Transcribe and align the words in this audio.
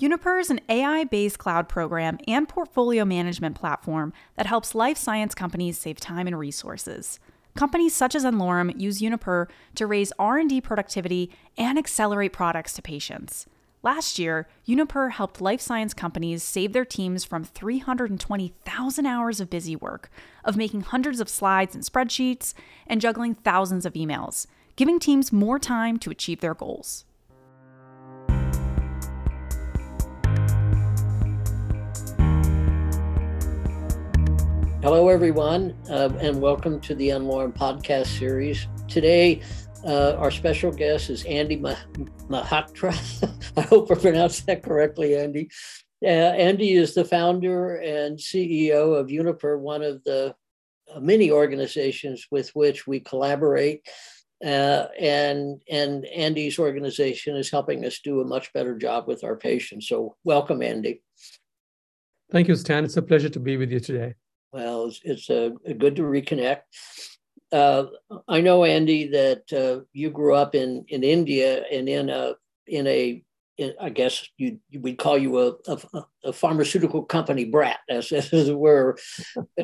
Unipr 0.00 0.40
is 0.40 0.48
an 0.48 0.62
AI 0.70 1.04
based 1.04 1.38
cloud 1.38 1.68
program 1.68 2.18
and 2.26 2.48
portfolio 2.48 3.04
management 3.04 3.54
platform 3.54 4.14
that 4.34 4.46
helps 4.46 4.74
life 4.74 4.96
science 4.96 5.34
companies 5.34 5.76
save 5.76 6.00
time 6.00 6.26
and 6.26 6.38
resources. 6.38 7.20
Companies 7.54 7.94
such 7.94 8.14
as 8.14 8.24
n-Lorem 8.24 8.80
use 8.80 9.02
Unipr 9.02 9.48
to 9.74 9.86
raise 9.86 10.10
R&D 10.18 10.62
productivity 10.62 11.30
and 11.58 11.76
accelerate 11.76 12.32
products 12.32 12.72
to 12.72 12.80
patients. 12.80 13.44
Last 13.82 14.18
year, 14.18 14.48
Unipr 14.66 15.10
helped 15.10 15.42
life 15.42 15.60
science 15.60 15.92
companies 15.92 16.42
save 16.42 16.72
their 16.72 16.86
teams 16.86 17.22
from 17.22 17.44
320,000 17.44 19.04
hours 19.04 19.38
of 19.38 19.50
busy 19.50 19.76
work, 19.76 20.10
of 20.46 20.56
making 20.56 20.80
hundreds 20.80 21.20
of 21.20 21.28
slides 21.28 21.74
and 21.74 21.84
spreadsheets, 21.84 22.54
and 22.86 23.02
juggling 23.02 23.34
thousands 23.34 23.84
of 23.84 23.92
emails, 23.92 24.46
giving 24.76 24.98
teams 24.98 25.30
more 25.30 25.58
time 25.58 25.98
to 25.98 26.10
achieve 26.10 26.40
their 26.40 26.54
goals. 26.54 27.04
Hello, 34.82 35.10
everyone, 35.10 35.76
uh, 35.90 36.08
and 36.20 36.40
welcome 36.40 36.80
to 36.80 36.94
the 36.94 37.10
n-Lorem 37.10 37.52
podcast 37.54 38.06
series. 38.18 38.66
Today, 38.88 39.42
uh, 39.84 40.14
our 40.14 40.30
special 40.30 40.72
guest 40.72 41.10
is 41.10 41.22
Andy 41.26 41.58
Mehrotra. 41.58 42.94
I 43.58 43.60
hope 43.60 43.90
I 43.90 43.94
pronounced 43.96 44.46
that 44.46 44.62
correctly, 44.62 45.18
Andy. 45.18 45.50
Uh, 46.02 46.06
Andy 46.06 46.72
is 46.72 46.94
the 46.94 47.04
founder 47.04 47.76
and 47.76 48.18
CEO 48.18 48.98
of 48.98 49.08
Unipr, 49.08 49.60
one 49.60 49.82
of 49.82 50.02
the 50.04 50.34
uh, 50.90 50.98
many 50.98 51.30
organizations 51.30 52.26
with 52.30 52.48
which 52.56 52.86
we 52.86 53.00
collaborate. 53.00 53.86
Uh, 54.42 54.86
and 54.98 55.60
and 55.70 56.06
Andy's 56.06 56.58
organization 56.58 57.36
is 57.36 57.50
helping 57.50 57.84
us 57.84 58.00
do 58.02 58.22
a 58.22 58.24
much 58.24 58.50
better 58.54 58.78
job 58.78 59.06
with 59.06 59.24
our 59.24 59.36
patients. 59.36 59.88
So, 59.88 60.16
welcome, 60.24 60.62
Andy. 60.62 61.02
Thank 62.32 62.48
you, 62.48 62.56
Stan. 62.56 62.86
It's 62.86 62.96
a 62.96 63.02
pleasure 63.02 63.28
to 63.28 63.40
be 63.40 63.58
with 63.58 63.70
you 63.70 63.80
today. 63.80 64.14
Well, 64.52 64.86
it's, 64.86 65.00
it's 65.04 65.30
a, 65.30 65.52
a 65.64 65.74
good 65.74 65.96
to 65.96 66.02
reconnect 66.02 66.62
uh, 67.52 67.84
I 68.28 68.40
know, 68.40 68.64
Andy, 68.64 69.08
that 69.08 69.52
uh, 69.52 69.84
you 69.92 70.10
grew 70.10 70.34
up 70.34 70.54
in 70.54 70.84
in 70.88 71.02
India 71.02 71.64
and 71.70 71.88
in 71.88 72.08
a 72.08 72.34
in 72.66 72.86
a 72.86 73.22
in, 73.58 73.74
I 73.80 73.90
guess 73.90 74.26
you 74.38 74.58
we'd 74.78 74.98
call 74.98 75.18
you 75.18 75.38
a, 75.38 75.52
a, 75.66 76.04
a, 76.24 76.32
pharmaceutical 76.32 77.02
company 77.02 77.44
brat, 77.44 77.80
as, 77.88 78.12
as 78.12 78.32
it 78.32 78.58
were. 78.58 78.98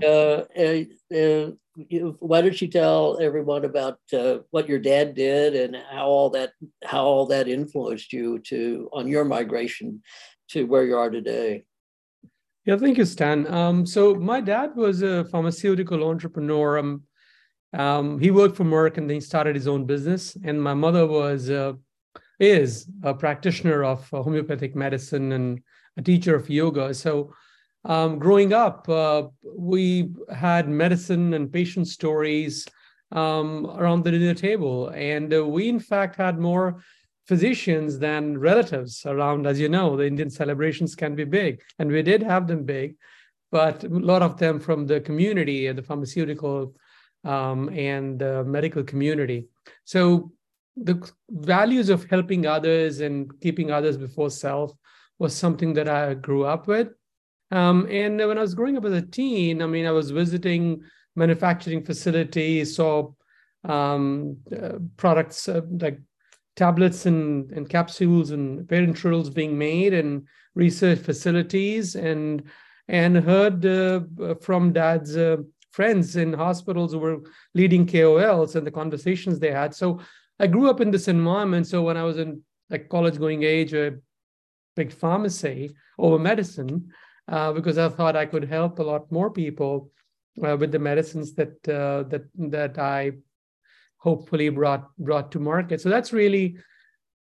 Uh, 0.03 0.45
uh, 0.59 0.85
uh, 1.15 1.51
you, 1.89 2.17
why 2.21 2.41
don't 2.41 2.61
you 2.61 2.69
tell 2.69 3.19
everyone 3.21 3.65
about 3.65 3.99
uh, 4.13 4.39
what 4.51 4.69
your 4.69 4.79
dad 4.79 5.15
did 5.15 5.55
and 5.55 5.77
how 5.91 6.07
all 6.07 6.31
that 6.31 6.53
how 6.85 7.05
all 7.05 7.27
that 7.27 7.49
influenced 7.49 8.13
you 8.13 8.39
to 8.41 8.89
on 8.93 9.09
your 9.09 9.25
migration 9.25 10.03
to 10.49 10.65
where 10.65 10.85
you 10.85 10.97
are 10.97 11.11
today? 11.11 11.65
Yeah, 12.67 12.77
thank 12.77 12.99
you, 12.99 13.05
Stan. 13.05 13.47
Um, 13.47 13.87
so 13.87 14.17
my 14.17 14.41
dad 14.41 14.75
was 14.75 15.01
a 15.01 15.25
pharmaceutical 15.27 16.03
entrepreneur. 16.03 16.79
Um, 16.79 17.03
um, 17.73 18.19
he 18.19 18.33
worked 18.33 18.57
for 18.57 18.65
Merck 18.65 18.97
and 18.99 19.09
then 19.09 19.15
he 19.15 19.21
started 19.21 19.55
his 19.55 19.69
own 19.69 19.85
business. 19.85 20.37
And 20.43 20.61
my 20.61 20.75
mother 20.75 21.07
was 21.07 21.49
uh, 21.49 21.75
is 22.41 22.91
a 23.05 23.15
practitioner 23.15 23.85
of 23.85 24.13
uh, 24.13 24.21
homeopathic 24.21 24.75
medicine 24.75 25.31
and 25.31 25.61
a 25.97 26.03
teacher 26.03 26.35
of 26.35 26.51
yoga. 26.51 26.93
So 26.93 27.33
um, 27.85 28.19
growing 28.19 28.53
up, 28.53 28.89
uh, 28.89 29.29
we 29.57 30.11
had 30.35 30.69
medicine 30.69 31.35
and 31.35 31.53
patient 31.53 31.87
stories 31.87 32.67
um, 33.13 33.67
around 33.77 34.03
the 34.03 34.11
dinner 34.11 34.35
table, 34.35 34.89
and 34.89 35.33
uh, 35.33 35.47
we 35.47 35.69
in 35.69 35.79
fact 35.79 36.17
had 36.17 36.41
more 36.41 36.83
physicians 37.27 37.99
than 37.99 38.39
relatives 38.39 39.05
around. 39.07 39.47
As 39.47 39.61
you 39.61 39.69
know, 39.69 39.97
the 39.97 40.07
Indian 40.07 40.31
celebrations 40.31 40.95
can 40.95 41.15
be 41.15 41.25
big, 41.25 41.61
and 41.79 41.91
we 41.91 42.03
did 42.03 42.23
have 42.23 42.47
them 42.47 42.65
big, 42.65 42.97
but 43.51 43.85
a 43.85 43.89
lot 43.89 44.23
of 44.23 44.39
them 44.39 44.61
from 44.61 44.87
the 44.87 45.01
community 45.01 45.67
and 45.67 45.79
the 45.79 45.83
pharmaceutical 45.83 46.75
um, 47.25 47.69
and 47.71 48.19
the 48.19 48.45
medical 48.45 48.85
community. 48.85 49.49
So 49.85 50.33
the 50.77 51.11
values 51.31 51.89
of 51.89 52.05
helping 52.05 52.47
others 52.47 53.01
and 53.01 53.31
keeping 53.41 53.71
others 53.71 53.97
before 53.97 54.31
self 54.31 54.73
was 55.19 55.35
something 55.35 55.73
that 55.75 55.89
I 55.89 56.15
grew 56.15 56.45
up 56.45 56.67
with. 56.67 56.89
Um, 57.51 57.87
and 57.91 58.19
when 58.19 58.39
I 58.39 58.43
was 58.43 58.55
growing 58.55 58.77
up 58.77 58.85
as 58.85 58.93
a 58.93 59.03
teen, 59.03 59.63
I 59.63 59.67
mean, 59.67 59.87
I 59.87 59.93
was 59.93 60.11
visiting 60.11 60.83
manufacturing 61.15 61.85
facilities, 61.85 62.77
saw 62.77 63.13
um, 63.65 64.37
uh, 64.55 64.79
products 64.97 65.49
uh, 65.49 65.63
like 65.81 65.99
tablets 66.57 67.07
and, 67.07 67.51
and 67.53 67.69
capsules 67.69 68.31
and 68.31 68.67
parenterals 68.67 69.33
being 69.33 69.57
made 69.57 69.93
and 69.93 70.27
research 70.55 70.99
facilities 70.99 71.95
and 71.95 72.43
and 72.89 73.17
heard 73.17 73.67
uh, 73.67 74.01
from 74.41 74.73
dad's 74.73 75.17
uh, 75.17 75.37
friends 75.73 76.17
in 76.17 76.33
hospitals 76.33 76.93
who 76.93 76.99
were 76.99 77.19
leading 77.55 77.85
KOLs 77.85 78.55
and 78.55 78.67
the 78.67 78.71
conversations 78.71 79.39
they 79.39 79.51
had. 79.51 79.75
So 79.75 80.01
I 80.39 80.47
grew 80.47 80.71
up 80.71 80.81
in 80.81 80.91
this 80.91 81.09
environment. 81.09 81.67
So 81.67 81.83
when 81.83 81.97
I 81.97 82.05
was 82.05 82.19
in 82.19 82.43
like 82.71 82.89
college 82.89 83.19
going 83.19 83.43
age, 83.43 83.75
I 83.75 83.91
picked 84.77 84.93
pharmacy 84.93 85.75
over 85.99 86.19
medicine 86.19 86.91
uh, 87.29 87.53
because 87.53 87.77
I 87.77 87.89
thought 87.89 88.17
I 88.17 88.27
could 88.27 88.45
help 88.45 88.79
a 88.79 88.85
lot 88.85 89.11
more 89.11 89.31
people 89.31 89.91
uh, 90.45 90.57
with 90.57 90.71
the 90.71 90.79
medicines 90.79 91.35
that 91.35 91.69
uh, 91.69 92.05
that 92.11 92.25
that 92.35 92.79
I 92.79 93.13
hopefully 93.99 94.49
brought 94.49 94.89
brought 94.99 95.33
to 95.33 95.39
market. 95.39 95.81
So 95.81 95.89
that's 95.89 96.13
really 96.13 96.57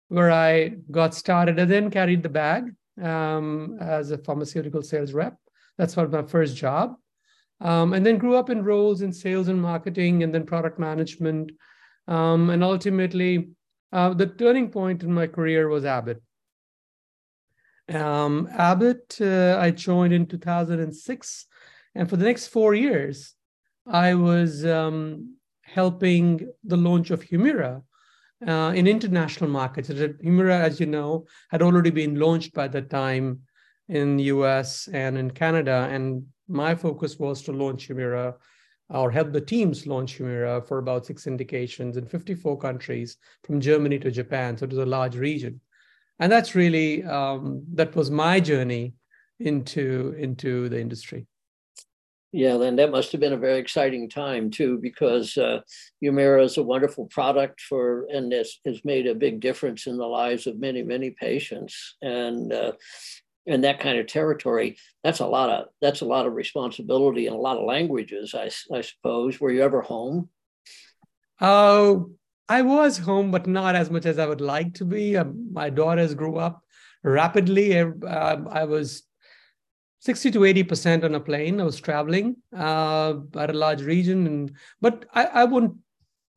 where 0.09 0.31
I 0.31 0.71
got 0.91 1.15
started. 1.15 1.59
and 1.59 1.71
then 1.71 1.91
carried 1.91 2.23
the 2.23 2.29
bag 2.29 2.75
um, 3.01 3.79
as 3.81 4.11
a 4.11 4.19
pharmaceutical 4.19 4.83
sales 4.83 5.13
rep. 5.13 5.37
That's 5.79 5.97
what 5.97 6.11
my 6.11 6.23
first 6.23 6.57
job. 6.57 6.97
Um, 7.61 7.93
and 7.93 8.05
then 8.05 8.19
grew 8.19 8.37
up 8.37 8.51
in 8.51 8.65
roles 8.65 9.03
in 9.03 9.13
sales 9.13 9.49
and 9.49 9.61
marketing 9.61 10.23
and 10.23 10.35
then 10.35 10.47
product 10.47 10.79
management. 10.79 11.53
Um, 12.09 12.51
and 12.51 12.65
ultimately, 12.65 13.51
uh, 13.93 14.15
the 14.15 14.27
turning 14.27 14.71
point 14.71 15.03
in 15.03 15.13
my 15.13 15.27
career 15.27 15.69
was 15.69 15.85
Abbott. 15.85 16.23
Um, 17.89 18.49
Abbott, 18.53 19.19
uh, 19.21 19.59
I 19.61 19.71
joined 19.73 20.13
in 20.13 20.27
2006. 20.27 21.47
And 21.95 22.09
for 22.09 22.17
the 22.17 22.25
next 22.25 22.49
four 22.49 22.75
years, 22.75 23.35
I 23.87 24.15
was 24.15 24.65
um, 24.65 25.37
helping 25.73 26.51
the 26.65 26.77
launch 26.77 27.11
of 27.11 27.23
Humira 27.23 27.83
uh, 28.47 28.73
in 28.75 28.87
international 28.87 29.51
markets. 29.51 29.89
Humira, 29.89 30.61
as 30.61 30.81
you 30.81 30.87
know, 30.87 31.27
had 31.51 31.63
already 31.63 31.91
been 31.91 32.19
launched 32.19 32.53
by 32.55 32.69
that 32.69 32.91
time 32.91 33.41
in 33.89 34.17
the 34.17 34.25
US 34.25 34.89
and 34.89 35.17
in 35.19 35.31
Canada. 35.31 35.89
And 35.91 36.25
my 36.49 36.75
focus 36.75 37.19
was 37.19 37.43
to 37.43 37.53
launch 37.53 37.89
Humira 37.89 38.35
or 38.89 39.11
help 39.11 39.33
the 39.33 39.41
teams 39.41 39.87
launch 39.87 40.19
Humira 40.19 40.67
for 40.67 40.79
about 40.79 41.07
six 41.07 41.27
indications 41.27 41.97
in 41.97 42.07
54 42.07 42.59
countries 42.59 43.17
from 43.45 43.61
Germany 43.61 43.99
to 44.01 44.11
Japan. 44.11 44.57
So 44.57 44.65
it 44.65 44.71
was 44.71 44.79
a 44.79 44.87
large 44.87 45.17
region. 45.17 45.61
And 46.19 46.31
that's 46.31 46.55
really, 46.55 47.05
um, 47.05 47.63
that 47.75 47.95
was 47.95 48.11
my 48.11 48.41
journey 48.41 48.95
into, 49.39 50.15
into 50.19 50.69
the 50.69 50.81
industry. 50.81 51.27
Yeah, 52.33 52.59
then 52.59 52.77
that 52.77 52.93
must 52.93 53.11
have 53.11 53.21
been 53.21 53.33
a 53.33 53.37
very 53.37 53.59
exciting 53.59 54.09
time 54.09 54.51
too, 54.51 54.79
because 54.79 55.37
uh, 55.37 55.63
is 56.01 56.57
a 56.59 56.63
wonderful 56.63 57.07
product 57.07 57.61
for, 57.61 58.07
and 58.09 58.31
this 58.31 58.61
has 58.65 58.85
made 58.85 59.09
a 59.09 59.17
big 59.17 59.41
difference 59.41 59.89
in 59.89 59.97
the 59.97 60.07
lives 60.07 60.47
of 60.47 60.61
many, 60.61 60.83
many 60.85 61.11
patients. 61.11 61.97
And 62.03 62.53
uh, 62.53 62.73
in 63.47 63.63
that 63.63 63.81
kind 63.81 63.99
of 63.99 64.07
territory, 64.07 64.77
that's 65.03 65.19
a 65.19 65.27
lot 65.27 65.51
of 65.51 65.67
that's 65.81 66.03
a 66.03 66.05
lot 66.05 66.27
of 66.27 66.35
responsibility 66.35 67.27
and 67.27 67.35
a 67.35 67.39
lot 67.41 67.57
of 67.57 67.65
languages. 67.65 68.33
I, 68.35 68.51
I 68.73 68.83
suppose. 68.83 69.41
Were 69.41 69.51
you 69.51 69.63
ever 69.63 69.81
home? 69.81 70.29
Oh, 71.41 72.11
I 72.49 72.63
was 72.63 72.99
home, 72.99 73.33
but 73.33 73.49
not 73.49 73.75
as 73.75 73.91
much 73.91 74.07
as 74.07 74.21
I 74.21 74.27
would 74.27 74.41
like 74.41 74.75
to 74.75 74.85
be. 74.85 75.17
Um, 75.17 75.53
my 75.53 75.69
daughters 75.71 76.15
grew 76.15 76.37
up 76.37 76.63
rapidly. 77.03 77.77
Uh, 77.77 78.37
I 78.49 78.65
was 78.65 79.03
60 80.01 80.31
to 80.33 80.45
80 80.45 80.63
percent 80.65 81.05
on 81.05 81.15
a 81.15 81.21
plane. 81.21 81.61
I 81.61 81.65
was 81.65 81.81
traveling 81.81 82.37
uh, 82.57 83.15
at 83.37 83.51
a 83.51 83.55
large 83.55 83.83
region, 83.83 84.27
and 84.27 84.53
but 84.81 85.07
I, 85.15 85.25
I 85.27 85.45
wouldn't. 85.45 85.75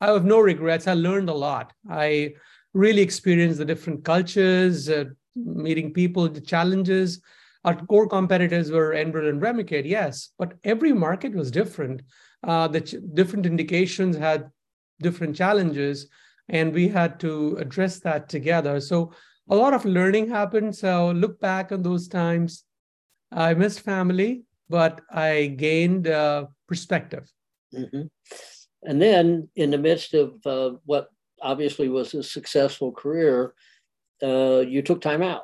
I 0.00 0.08
have 0.12 0.24
no 0.24 0.40
regrets. 0.40 0.86
I 0.86 0.94
learned 0.94 1.28
a 1.28 1.34
lot. 1.34 1.72
I 1.88 2.34
really 2.74 3.02
experienced 3.02 3.58
the 3.58 3.64
different 3.64 4.04
cultures, 4.04 4.88
uh, 4.90 5.04
meeting 5.34 5.92
people, 5.92 6.28
the 6.28 6.40
challenges. 6.40 7.20
Our 7.64 7.76
core 7.86 8.08
competitors 8.08 8.70
were 8.70 8.92
Enbrel 8.94 9.30
and 9.30 9.40
Remicade, 9.40 9.88
yes, 9.88 10.30
but 10.38 10.54
every 10.64 10.92
market 10.92 11.34
was 11.34 11.50
different. 11.50 12.02
Uh, 12.42 12.68
the 12.68 12.82
ch- 12.82 12.96
different 13.14 13.46
indications 13.46 14.16
had 14.16 14.50
different 15.00 15.34
challenges, 15.34 16.08
and 16.50 16.74
we 16.74 16.88
had 16.88 17.18
to 17.20 17.56
address 17.58 18.00
that 18.00 18.28
together. 18.28 18.80
So 18.80 19.12
a 19.48 19.56
lot 19.56 19.72
of 19.72 19.86
learning 19.86 20.28
happened. 20.28 20.76
So 20.76 21.12
look 21.12 21.40
back 21.40 21.72
on 21.72 21.82
those 21.82 22.08
times. 22.08 22.64
I 23.34 23.54
missed 23.54 23.80
family, 23.80 24.44
but 24.68 25.00
I 25.10 25.54
gained 25.56 26.08
uh, 26.08 26.46
perspective. 26.68 27.30
Mm-hmm. 27.74 28.02
And 28.84 29.02
then, 29.02 29.48
in 29.56 29.70
the 29.70 29.78
midst 29.78 30.14
of 30.14 30.34
uh, 30.46 30.72
what 30.84 31.08
obviously 31.42 31.88
was 31.88 32.14
a 32.14 32.22
successful 32.22 32.92
career, 32.92 33.54
uh, 34.22 34.60
you 34.60 34.82
took 34.82 35.00
time 35.00 35.22
out 35.22 35.42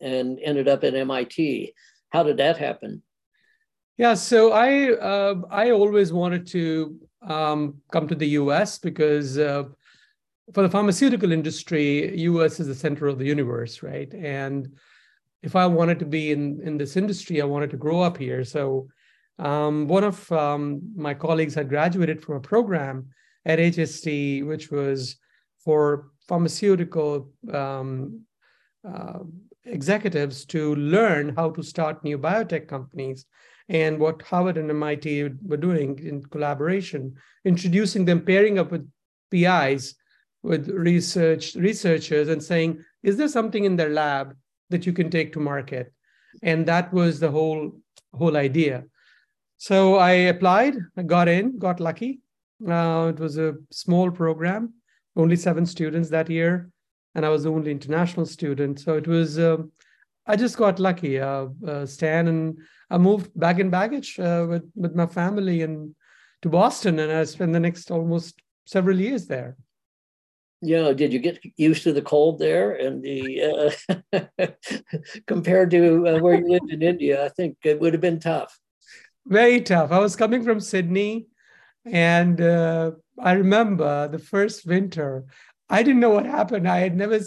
and 0.00 0.38
ended 0.42 0.68
up 0.68 0.84
at 0.84 0.94
MIT. 0.94 1.74
How 2.10 2.22
did 2.22 2.36
that 2.36 2.56
happen? 2.56 3.02
Yeah, 3.96 4.14
so 4.14 4.52
I 4.52 4.92
uh, 4.92 5.34
I 5.50 5.70
always 5.70 6.12
wanted 6.12 6.46
to 6.48 6.98
um, 7.22 7.80
come 7.92 8.08
to 8.08 8.14
the 8.14 8.28
U.S. 8.40 8.78
because 8.78 9.38
uh, 9.38 9.64
for 10.52 10.62
the 10.62 10.68
pharmaceutical 10.68 11.32
industry, 11.32 12.16
U.S. 12.22 12.60
is 12.60 12.66
the 12.66 12.74
center 12.74 13.06
of 13.06 13.18
the 13.18 13.24
universe, 13.24 13.82
right? 13.82 14.12
And 14.14 14.76
if 15.44 15.54
I 15.54 15.66
wanted 15.66 15.98
to 15.98 16.06
be 16.06 16.32
in 16.32 16.60
in 16.64 16.78
this 16.78 16.96
industry, 16.96 17.40
I 17.40 17.44
wanted 17.44 17.70
to 17.70 17.76
grow 17.84 18.00
up 18.00 18.16
here. 18.16 18.44
So 18.44 18.88
um, 19.38 19.86
one 19.88 20.04
of 20.04 20.32
um, 20.32 20.80
my 20.96 21.12
colleagues 21.12 21.54
had 21.54 21.68
graduated 21.68 22.22
from 22.22 22.36
a 22.36 22.48
program 22.52 23.08
at 23.44 23.58
HST, 23.58 24.46
which 24.46 24.70
was 24.70 25.16
for 25.62 26.08
pharmaceutical 26.28 27.30
um, 27.52 28.22
uh, 28.90 29.18
executives 29.66 30.46
to 30.46 30.74
learn 30.76 31.34
how 31.36 31.50
to 31.50 31.62
start 31.62 32.04
new 32.04 32.18
biotech 32.18 32.66
companies 32.66 33.26
and 33.68 33.98
what 33.98 34.22
Harvard 34.22 34.56
and 34.56 34.70
MIT 34.70 35.30
were 35.42 35.58
doing 35.68 35.98
in 35.98 36.22
collaboration, 36.22 37.14
introducing 37.44 38.06
them, 38.06 38.20
pairing 38.24 38.58
up 38.58 38.70
with 38.72 38.88
PIs, 39.30 39.94
with 40.42 40.68
research 40.68 41.54
researchers, 41.54 42.28
and 42.28 42.42
saying, 42.42 42.70
"Is 43.02 43.18
there 43.18 43.34
something 43.36 43.64
in 43.64 43.76
their 43.76 43.90
lab 43.90 44.34
that 44.70 44.86
you 44.86 44.92
can 44.92 45.10
take 45.10 45.32
to 45.32 45.40
market?" 45.40 45.92
And 46.42 46.66
that 46.66 46.92
was 46.92 47.20
the 47.20 47.30
whole 47.30 47.72
whole 48.12 48.36
idea. 48.36 48.84
So 49.56 49.96
I 49.96 50.12
applied, 50.32 50.74
got 51.06 51.28
in, 51.28 51.58
got 51.58 51.80
lucky. 51.80 52.20
Uh, 52.68 53.12
it 53.14 53.20
was 53.20 53.38
a 53.38 53.54
small 53.70 54.10
program, 54.10 54.74
only 55.16 55.36
seven 55.36 55.66
students 55.66 56.10
that 56.10 56.30
year, 56.30 56.70
and 57.14 57.24
I 57.24 57.28
was 57.28 57.44
the 57.44 57.50
only 57.50 57.70
international 57.70 58.26
student. 58.26 58.80
So 58.80 58.96
it 58.96 59.06
was, 59.06 59.38
uh, 59.38 59.58
I 60.26 60.36
just 60.36 60.56
got 60.56 60.78
lucky, 60.78 61.20
uh, 61.20 61.46
uh, 61.66 61.86
Stan, 61.86 62.28
and 62.28 62.58
I 62.90 62.98
moved 62.98 63.30
back 63.38 63.58
in 63.58 63.70
baggage 63.70 64.18
uh, 64.18 64.46
with 64.48 64.64
with 64.74 64.94
my 64.94 65.06
family 65.06 65.62
and 65.62 65.94
to 66.42 66.48
Boston, 66.48 66.98
and 66.98 67.10
I 67.10 67.24
spent 67.24 67.52
the 67.52 67.60
next 67.60 67.90
almost 67.90 68.40
several 68.66 69.00
years 69.00 69.26
there. 69.26 69.56
Yeah, 70.64 70.92
did 70.92 71.12
you 71.12 71.18
get 71.18 71.38
used 71.56 71.82
to 71.82 71.92
the 71.92 72.02
cold 72.02 72.38
there 72.38 72.72
and 72.72 73.02
the 73.02 73.74
uh, 74.12 74.46
compared 75.26 75.70
to 75.72 76.08
uh, 76.08 76.18
where 76.20 76.36
you 76.36 76.48
lived 76.48 76.70
in 76.70 76.82
India? 76.82 77.24
I 77.24 77.28
think 77.28 77.58
it 77.64 77.78
would 77.80 77.92
have 77.92 78.00
been 78.00 78.18
tough. 78.18 78.58
Very 79.26 79.60
tough. 79.60 79.92
I 79.92 79.98
was 79.98 80.16
coming 80.16 80.42
from 80.42 80.60
Sydney, 80.60 81.26
and 81.84 82.40
uh, 82.40 82.92
I 83.18 83.32
remember 83.32 84.08
the 84.08 84.18
first 84.18 84.66
winter. 84.66 85.24
I 85.68 85.82
didn't 85.82 86.00
know 86.00 86.10
what 86.10 86.26
happened. 86.26 86.68
I 86.68 86.78
had 86.78 86.96
never 86.96 87.20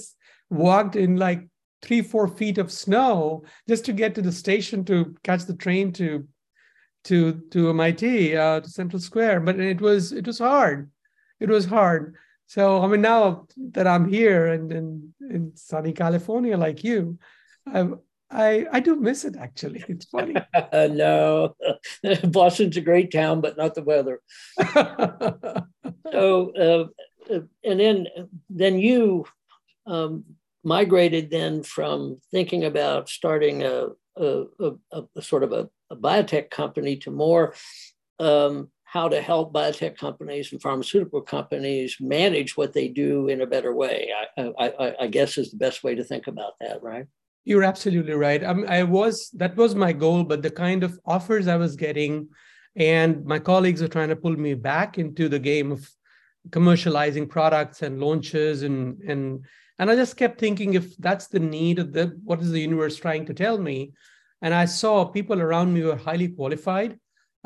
walked 0.50 0.96
in 0.96 1.18
like 1.18 1.48
three, 1.82 2.02
four 2.02 2.28
feet 2.28 2.58
of 2.58 2.72
snow 2.72 3.44
just 3.68 3.86
to 3.86 3.94
get 3.94 4.16
to 4.16 4.22
the 4.22 4.32
station 4.32 4.84
to 4.86 5.16
catch 5.24 5.46
the 5.46 5.56
train 5.56 5.92
to 5.94 6.28
to 7.06 7.42
to 7.52 7.70
MIT 7.70 8.36
uh, 8.36 8.62
to 8.62 8.70
Central 8.70 9.00
Square. 9.00 9.42
But 9.42 9.60
it 9.60 9.80
was 9.80 10.12
it 10.12 10.26
was 10.26 10.40
hard. 10.40 10.90
It 11.40 11.50
was 11.50 11.66
hard. 11.66 12.16
So 12.48 12.82
I 12.82 12.88
mean, 12.88 13.02
now 13.02 13.46
that 13.74 13.88
I'm 13.88 14.08
here 14.08 14.48
and 14.48 14.72
in, 14.72 15.14
in 15.22 15.52
sunny 15.56 15.94
California 15.94 16.58
like 16.58 16.84
you, 16.84 17.20
I 17.66 17.90
I 18.32 18.66
I 18.72 18.80
do 18.80 18.96
miss 18.96 19.26
it 19.26 19.36
actually. 19.38 19.84
It's 19.88 20.06
funny. 20.06 20.36
no, 20.74 21.56
Boston's 22.24 22.78
a 22.78 22.82
great 22.82 23.12
town, 23.12 23.42
but 23.42 23.58
not 23.58 23.76
the 23.76 23.84
weather. 23.84 24.22
so 26.12 26.52
uh, 26.56 27.34
uh, 27.34 27.42
and 27.64 27.80
then 27.80 28.08
then 28.50 28.80
you 28.80 29.26
um, 29.86 30.24
migrated 30.64 31.30
then 31.30 31.64
from 31.64 32.20
thinking 32.32 32.66
about 32.66 33.10
starting 33.10 33.64
a, 33.64 33.88
a, 34.16 34.44
a, 34.60 35.04
a 35.16 35.22
sort 35.22 35.44
of 35.44 35.52
a, 35.54 35.70
biotech 35.90 36.50
company 36.50 36.98
to 36.98 37.10
more 37.12 37.54
um, 38.20 38.70
how 38.98 39.08
to 39.08 39.22
help 39.22 39.54
biotech 39.54 39.96
companies 40.06 40.52
and 40.52 40.60
pharmaceutical 40.68 41.22
companies 41.22 41.98
manage 42.00 42.52
what 42.58 42.74
they 42.74 42.88
do 42.88 43.28
in 43.34 43.42
a 43.42 43.52
better 43.56 43.74
way. 43.84 43.98
I, 44.38 44.44
I, 44.66 44.96
I 45.04 45.08
guess 45.16 45.38
is 45.38 45.52
the 45.52 45.64
best 45.68 45.84
way 45.86 45.94
to 45.96 46.04
think 46.04 46.26
about 46.34 46.54
that, 46.62 46.82
right? 46.82 47.06
You're 47.46 47.70
absolutely 47.74 48.18
right. 48.28 48.42
I, 48.44 48.54
I 48.80 48.84
was 48.98 49.30
that 49.42 49.56
was 49.56 49.74
my 49.86 49.94
goal, 49.94 50.24
but 50.24 50.42
the 50.42 50.56
kind 50.66 50.82
of 50.88 50.92
offers 51.06 51.46
I 51.48 51.58
was 51.66 51.76
getting, 51.76 52.14
and 52.76 53.24
my 53.34 53.40
colleagues 53.52 53.82
are 53.84 53.94
trying 53.96 54.12
to 54.14 54.24
pull 54.24 54.38
me 54.48 54.54
back 54.72 54.98
into 55.04 55.30
the 55.30 55.44
game 55.52 55.72
of 55.72 55.80
commercializing 56.50 57.30
products 57.38 57.78
and 57.86 58.00
launches 58.06 58.64
and 58.68 58.80
and 59.12 59.46
and 59.80 59.92
I 59.92 59.96
just 59.96 60.18
kept 60.22 60.40
thinking 60.40 60.74
if 60.74 60.98
that's 60.98 61.28
the 61.28 61.44
need 61.58 61.78
of 61.84 61.94
the 61.96 62.06
what 62.30 62.42
is 62.42 62.52
the 62.52 62.66
universe 62.70 62.98
trying 62.98 63.26
to 63.28 63.34
tell 63.44 63.58
me? 63.70 63.78
And 64.42 64.54
I 64.64 64.66
saw 64.82 64.96
people 65.18 65.40
around 65.40 65.70
me 65.74 65.82
were 65.84 66.04
highly 66.08 66.30
qualified. 66.40 66.92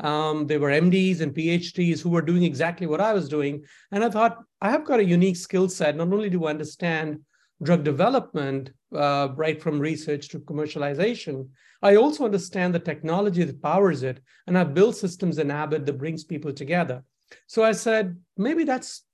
Um, 0.02 0.46
they 0.48 0.58
were 0.58 0.70
MDs 0.70 1.20
and 1.20 1.34
PhDs 1.34 2.00
who 2.00 2.10
were 2.10 2.22
doing 2.22 2.42
exactly 2.42 2.86
what 2.86 3.00
I 3.00 3.12
was 3.12 3.28
doing. 3.28 3.64
And 3.92 4.04
I 4.04 4.10
thought, 4.10 4.38
I 4.60 4.70
have 4.70 4.84
got 4.84 5.00
a 5.00 5.04
unique 5.04 5.36
skill 5.36 5.68
set. 5.68 5.96
Not 5.96 6.12
only 6.12 6.28
do 6.28 6.44
I 6.44 6.50
understand 6.50 7.20
drug 7.62 7.84
development, 7.84 8.70
uh, 8.94 9.28
right 9.36 9.62
from 9.62 9.78
research 9.78 10.28
to 10.30 10.40
commercialization, 10.40 11.48
I 11.82 11.96
also 11.96 12.24
understand 12.24 12.74
the 12.74 12.80
technology 12.80 13.44
that 13.44 13.62
powers 13.62 14.02
it. 14.02 14.20
And 14.46 14.58
I've 14.58 14.74
built 14.74 14.96
systems 14.96 15.38
in 15.38 15.50
Abbott 15.50 15.86
that 15.86 15.98
brings 15.98 16.24
people 16.24 16.52
together. 16.52 17.04
So 17.46 17.62
I 17.62 17.72
said, 17.72 18.16
maybe 18.36 18.64
that's 18.64 19.04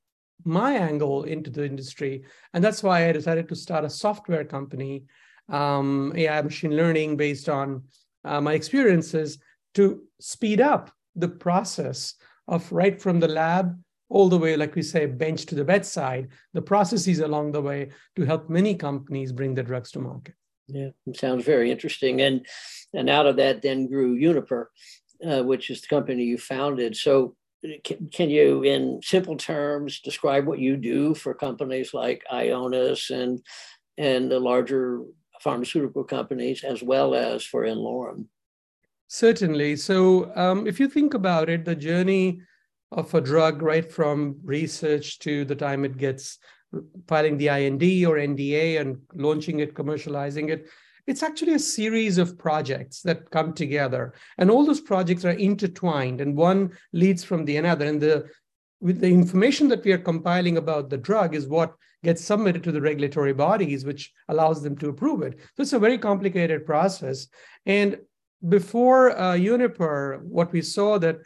my 0.44 0.72
angle 0.72 1.24
into 1.24 1.50
the 1.50 1.66
industry. 1.66 2.24
And 2.54 2.64
that's 2.64 2.82
why 2.82 3.08
I 3.08 3.12
decided 3.12 3.48
to 3.48 3.56
start 3.56 3.84
a 3.84 3.90
software 3.90 4.44
company, 4.44 5.04
um, 5.48 6.12
AI 6.16 6.40
machine 6.42 6.76
learning 6.76 7.16
based 7.16 7.48
on 7.48 7.84
uh, 8.24 8.40
my 8.40 8.54
experiences 8.54 9.38
to 9.78 10.02
speed 10.20 10.60
up 10.60 10.90
the 11.14 11.28
process 11.28 12.14
of 12.48 12.70
right 12.72 13.00
from 13.00 13.20
the 13.20 13.28
lab 13.28 13.78
all 14.08 14.28
the 14.28 14.38
way, 14.38 14.56
like 14.56 14.74
we 14.74 14.82
say, 14.82 15.06
bench 15.06 15.46
to 15.46 15.54
the 15.54 15.64
bedside, 15.64 16.28
the 16.52 16.62
processes 16.62 17.20
along 17.20 17.52
the 17.52 17.62
way 17.62 17.90
to 18.16 18.24
help 18.24 18.50
many 18.50 18.74
companies 18.74 19.32
bring 19.32 19.54
their 19.54 19.64
drugs 19.64 19.92
to 19.92 20.00
market. 20.00 20.34
Yeah, 20.66 20.90
sounds 21.14 21.44
very 21.44 21.70
interesting. 21.70 22.20
And 22.20 22.44
and 22.92 23.08
out 23.08 23.26
of 23.26 23.36
that 23.36 23.62
then 23.62 23.86
grew 23.86 24.18
Unipr, 24.18 24.66
uh, 25.24 25.42
which 25.44 25.70
is 25.70 25.80
the 25.80 25.88
company 25.88 26.24
you 26.24 26.38
founded. 26.38 26.96
So 26.96 27.36
can, 27.84 28.08
can 28.12 28.30
you, 28.30 28.62
in 28.62 29.00
simple 29.02 29.36
terms, 29.36 30.00
describe 30.00 30.46
what 30.46 30.58
you 30.58 30.76
do 30.76 31.14
for 31.14 31.34
companies 31.34 31.94
like 31.94 32.24
Ionis 32.32 33.10
and 33.10 33.40
and 33.96 34.30
the 34.30 34.40
larger 34.40 35.02
pharmaceutical 35.40 36.04
companies, 36.04 36.64
as 36.64 36.82
well 36.82 37.14
as 37.14 37.44
for 37.44 37.64
n-Lorem? 37.64 38.26
Certainly. 39.08 39.76
So, 39.76 40.30
um, 40.36 40.66
if 40.66 40.78
you 40.78 40.88
think 40.88 41.14
about 41.14 41.48
it, 41.48 41.64
the 41.64 41.74
journey 41.74 42.40
of 42.92 43.12
a 43.14 43.20
drug, 43.20 43.62
right 43.62 43.90
from 43.90 44.36
research 44.42 45.18
to 45.20 45.44
the 45.44 45.54
time 45.54 45.84
it 45.84 45.96
gets 45.96 46.38
filing 47.06 47.38
the 47.38 47.48
IND 47.48 47.82
or 48.06 48.16
NDA 48.16 48.80
and 48.80 48.98
launching 49.14 49.60
it, 49.60 49.74
commercializing 49.74 50.50
it, 50.50 50.68
it's 51.06 51.22
actually 51.22 51.54
a 51.54 51.58
series 51.58 52.18
of 52.18 52.38
projects 52.38 53.00
that 53.00 53.30
come 53.30 53.54
together. 53.54 54.12
And 54.36 54.50
all 54.50 54.66
those 54.66 54.80
projects 54.80 55.24
are 55.24 55.30
intertwined 55.30 56.20
and 56.20 56.36
one 56.36 56.72
leads 56.92 57.24
from 57.24 57.46
the 57.46 57.56
another. 57.56 57.86
And 57.86 58.00
the 58.00 58.28
with 58.80 59.00
the 59.00 59.08
information 59.08 59.68
that 59.68 59.84
we 59.84 59.92
are 59.92 59.98
compiling 59.98 60.58
about 60.58 60.88
the 60.88 60.98
drug 60.98 61.34
is 61.34 61.48
what 61.48 61.74
gets 62.04 62.22
submitted 62.22 62.62
to 62.62 62.70
the 62.70 62.80
regulatory 62.80 63.32
bodies, 63.32 63.84
which 63.84 64.12
allows 64.28 64.62
them 64.62 64.76
to 64.76 64.88
approve 64.88 65.22
it. 65.22 65.38
So 65.56 65.62
it's 65.62 65.72
a 65.72 65.78
very 65.78 65.98
complicated 65.98 66.64
process. 66.64 67.26
And 67.66 67.98
before 68.46 69.10
uh, 69.18 69.34
Unipr, 69.34 70.20
what 70.22 70.52
we 70.52 70.62
saw 70.62 70.98
that 70.98 71.18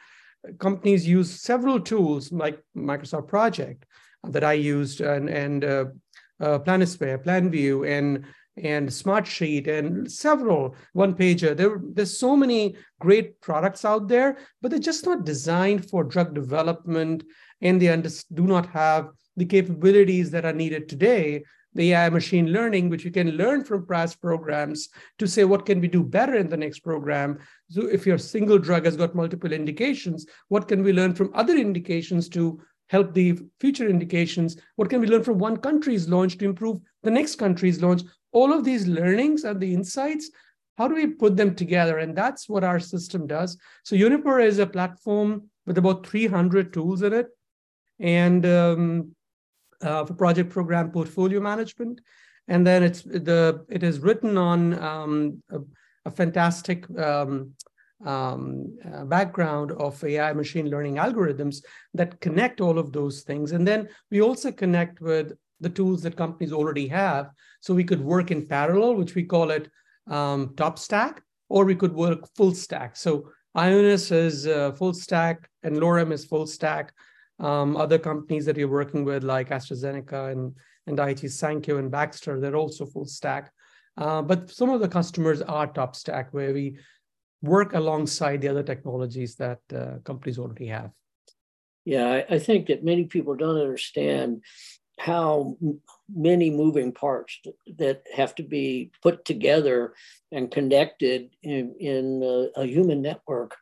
companies 0.59 1.07
use 1.07 1.41
several 1.41 1.81
tools 1.81 2.33
like 2.33 2.59
Microsoft 2.77 3.29
Project 3.29 3.85
that 4.25 4.45
I 4.45 4.55
used 4.55 5.01
and, 5.01 5.29
and 5.29 5.65
uh, 5.65 5.85
uh, 6.41 6.59
Planisware, 6.59 7.23
PlanView, 7.23 7.89
and 7.89 8.25
and 8.59 8.89
Smartsheet 8.89 9.67
and 9.67 10.11
several 10.11 10.77
one 10.93 11.15
pager. 11.15 11.57
There, 11.57 11.81
there's 11.83 12.19
so 12.19 12.37
many 12.37 12.77
great 13.01 13.41
products 13.41 13.83
out 13.85 14.09
there, 14.09 14.37
but 14.61 14.71
they're 14.71 14.79
just 14.79 15.07
not 15.07 15.25
designed 15.25 15.89
for 15.89 16.05
drug 16.05 16.35
development 16.35 17.25
and 17.63 17.81
they 17.81 17.89
under, 17.89 18.11
do 18.35 18.47
not 18.47 18.67
have 18.67 19.09
the 19.37 19.47
capabilities 19.47 20.31
that 20.33 20.45
are 20.45 20.53
needed 20.53 20.89
today. 20.89 21.45
The 21.75 21.93
AI 21.93 22.11
machine 22.11 22.53
learning, 22.53 22.91
which 22.91 23.05
you 23.05 23.11
can 23.11 23.31
learn 23.33 23.65
from 23.65 23.87
past 23.87 24.21
programs 24.21 24.89
to 25.19 25.27
say 25.27 25.45
what 25.45 25.67
can 25.67 25.81
we 25.81 25.89
do 25.89 26.03
better 26.03 26.35
in 26.35 26.49
the 26.49 26.57
next 26.57 26.81
program. 26.81 27.39
So 27.71 27.87
if 27.87 28.07
your 28.07 28.19
single 28.19 28.59
drug 28.59 28.85
has 28.85 28.97
got 28.97 29.15
multiple 29.15 29.53
indications, 29.53 30.27
what 30.49 30.69
can 30.69 30.83
we 30.83 30.93
learn 30.93 31.15
from 31.15 31.31
other 31.35 31.57
indications 31.57 32.29
to 32.31 32.61
help 32.89 33.15
the 33.15 33.39
future 33.59 33.89
indications? 33.89 34.57
What 34.77 34.91
can 34.91 35.01
we 35.01 35.07
learn 35.07 35.25
from 35.25 35.39
one 35.39 35.57
country's 35.57 36.09
launch 36.09 36.37
to 36.39 36.45
improve 36.45 36.81
the 37.03 37.11
next 37.11 37.37
country's 37.37 37.83
launch? 37.83 38.03
all 38.33 38.53
of 38.53 38.65
these 38.65 38.87
learnings 38.87 39.45
and 39.45 39.61
the 39.61 39.73
insights, 39.73 40.31
how 40.79 40.89
do 40.89 40.95
we 40.95 41.07
put 41.07 41.37
them 41.37 41.55
together? 41.55 41.99
And 41.99 42.17
that's 42.17 42.49
what 42.49 42.65
our 42.65 42.81
system 42.81 43.27
does. 43.27 43.59
So 43.85 43.95
Unipr 43.95 44.45
is 44.45 44.59
a 44.59 44.67
platform 44.67 45.51
with 45.67 45.79
about 45.79 46.07
300 46.07 46.73
tools 46.73 47.03
in 47.03 47.13
it. 47.13 47.27
And 48.01 48.45
um, 48.47 49.15
uh, 49.83 50.05
for 50.05 50.15
project 50.15 50.51
program 50.51 50.91
portfolio 50.91 51.41
management. 51.41 52.01
and 52.49 52.67
then 52.67 52.83
it's 52.83 53.03
the 53.03 53.65
it 53.69 53.83
is 53.83 54.01
written 54.01 54.37
on 54.37 54.79
um, 54.91 55.43
a, 55.51 55.59
a, 56.07 56.11
fantastic 56.11 56.79
um, 56.99 57.53
um, 58.05 58.77
uh, 58.93 59.05
background 59.05 59.71
of 59.73 60.03
AI 60.05 60.33
machine 60.33 60.69
learning 60.69 60.97
algorithms 60.97 61.63
that 61.95 62.21
connect 62.21 62.61
all 62.61 62.79
of 62.79 62.93
those 62.93 63.23
things. 63.23 63.53
And 63.53 63.67
then 63.67 63.89
we 64.11 64.21
also 64.21 64.51
connect 64.51 65.01
with 65.01 65.33
the 65.61 65.69
tools 65.71 66.03
that 66.03 66.17
companies 66.17 66.53
already 66.53 66.89
have. 66.89 67.31
So 67.61 67.73
we 67.75 67.85
could 67.85 68.01
work 68.01 68.31
in 68.31 68.47
parallel, 68.47 68.97
which 68.97 69.15
we 69.15 69.23
call 69.23 69.51
it 69.51 69.71
um, 70.09 70.55
top 70.57 70.79
stack, 70.79 71.23
or 71.49 71.65
we 71.65 71.77
could 71.77 71.95
work 71.95 72.29
full 72.37 72.55
stack. 72.55 72.97
So 72.97 73.31
Ionis 73.57 74.11
is 74.11 74.47
uh, 74.47 74.73
full 74.73 74.95
stack 74.95 75.49
and 75.63 75.77
Lorem 75.77 76.13
is 76.13 76.25
full 76.25 76.47
stack. 76.47 76.93
Um, 77.43 77.77
other 77.77 77.99
companies 77.99 78.47
that 78.47 78.57
you're 78.57 78.69
working 78.69 79.05
with, 79.05 79.25
like 79.25 79.51
AstraZeneca 79.51 80.31
and, 80.31 80.55
and 80.87 80.97
Daiichi 80.97 81.25
Sankyo 81.25 81.79
and 81.79 81.91
Baxter, 81.91 82.39
they're 82.41 82.57
also 82.57 82.87
full 82.87 83.05
stack. 83.05 83.53
Uh, 83.97 84.23
but 84.23 84.51
some 84.51 84.71
of 84.71 84.81
the 84.81 84.89
customers 84.89 85.43
are 85.43 85.67
top 85.67 85.97
stack, 85.97 86.33
where 86.33 86.55
we 86.55 86.79
work 87.43 87.75
alongside 87.75 88.41
the 88.41 88.49
other 88.49 88.63
technologies 88.63 89.35
that 89.37 89.59
uh, 89.75 89.99
companies 90.05 90.39
already 90.39 90.69
have. 90.69 90.91
Yeah, 91.85 92.07
I, 92.07 92.35
I, 92.37 92.39
think 92.39 92.69
that 92.69 92.85
many 92.85 93.05
people 93.05 93.35
don't 93.35 93.61
understand 93.61 94.43
how 95.01 95.57
many 96.15 96.49
moving 96.49 96.93
parts 96.93 97.41
that 97.79 98.05
have 98.15 98.37
to 98.37 98.45
be 98.45 98.93
put 99.03 99.25
together 99.25 99.95
and 100.31 100.51
connected 100.51 101.31
in, 101.43 101.75
in 101.81 102.23
a, 102.23 102.61
a, 102.61 102.67
human 102.67 103.03
network 103.03 103.57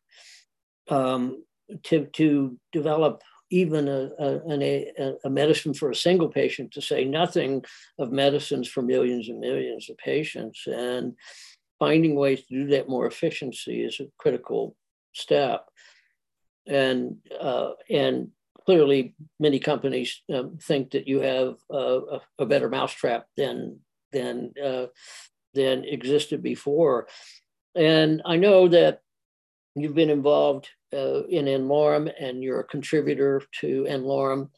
um, 0.88 1.42
to, 1.84 2.04
to 2.12 2.58
develop 2.72 3.22
even 3.50 3.88
a, 3.88 4.11
a, 4.19 5.14
a, 5.25 5.30
medicine 5.30 5.75
for 5.75 5.90
a 5.90 5.95
single 5.95 6.28
patient, 6.28 6.73
to 6.73 6.80
say 6.80 7.04
nothing 7.04 7.64
of 7.99 8.12
medicines 8.12 8.69
for 8.69 8.80
millions 8.80 9.28
and 9.28 9.40
millions 9.40 9.90
of 9.90 9.99
patients. 9.99 10.62
And 10.66 11.14
finding 11.78 12.14
ways 12.14 12.42
to 12.47 12.54
do 12.54 12.66
that 12.69 12.88
more 12.88 13.07
efficiency 13.07 13.83
is 13.85 13.99
a 14.00 14.07
critical 14.19 14.76
step. 15.12 15.66
And 16.66 17.16
uh, 17.40 17.73
and 17.90 18.28
clearly, 18.64 19.14
many 19.40 19.59
companies 19.59 20.23
um, 20.33 20.59
think 20.62 20.92
that 20.92 21.09
you 21.09 21.21
have 21.21 21.57
a, 21.71 22.21
a, 22.38 22.47
better 22.47 22.69
mousetrap 22.69 23.26
than 23.37 23.80
than 24.12 24.52
uh, 24.62 24.87
than 25.54 25.85
existed 25.85 26.42
before. 26.42 27.09
And 27.75 28.23
I 28.25 28.37
know 28.37 28.69
that 28.69 29.00
you've 29.74 29.94
been 29.94 30.10
involved 30.10 30.68
uh, 30.92 31.22
in 31.24 31.48
n-Lorem 31.48 32.12
and 32.20 32.42
you're 32.42 32.60
a 32.60 32.64
contributor 32.64 33.42
to 33.60 33.86
n-Lorem. 33.86 34.50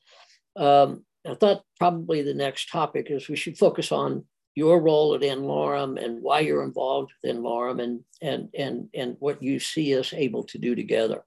Um, 0.56 1.04
I 1.26 1.34
thought 1.34 1.62
probably 1.78 2.22
the 2.22 2.34
next 2.34 2.70
topic 2.70 3.10
is 3.10 3.28
we 3.28 3.36
should 3.36 3.58
focus 3.58 3.92
on 3.92 4.24
your 4.54 4.80
role 4.80 5.14
at 5.14 5.22
n-Lorem 5.22 6.02
and 6.02 6.22
why 6.22 6.40
you're 6.40 6.64
involved 6.64 7.12
with 7.22 7.36
n-Lorem 7.36 7.82
and, 7.82 8.00
and, 8.20 8.48
and, 8.58 8.88
and 8.94 9.16
what 9.18 9.42
you 9.42 9.58
see 9.58 9.98
us 9.98 10.12
able 10.12 10.44
to 10.44 10.58
do 10.58 10.74
together. 10.74 11.22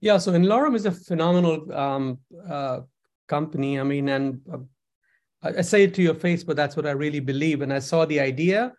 Yeah, 0.00 0.18
so 0.18 0.32
n-Lorem 0.32 0.74
is 0.74 0.86
a 0.86 0.92
phenomenal 0.92 1.72
um, 1.72 2.18
uh, 2.48 2.80
company. 3.28 3.78
I 3.78 3.84
mean, 3.84 4.08
and 4.08 4.40
uh, 4.52 4.58
I 5.42 5.62
say 5.62 5.84
it 5.84 5.94
to 5.94 6.02
your 6.02 6.14
face, 6.14 6.44
but 6.44 6.56
that's 6.56 6.76
what 6.76 6.86
I 6.86 6.92
really 6.92 7.20
believe. 7.20 7.62
And 7.62 7.72
I 7.72 7.78
saw 7.78 8.04
the 8.04 8.20
idea. 8.20 8.72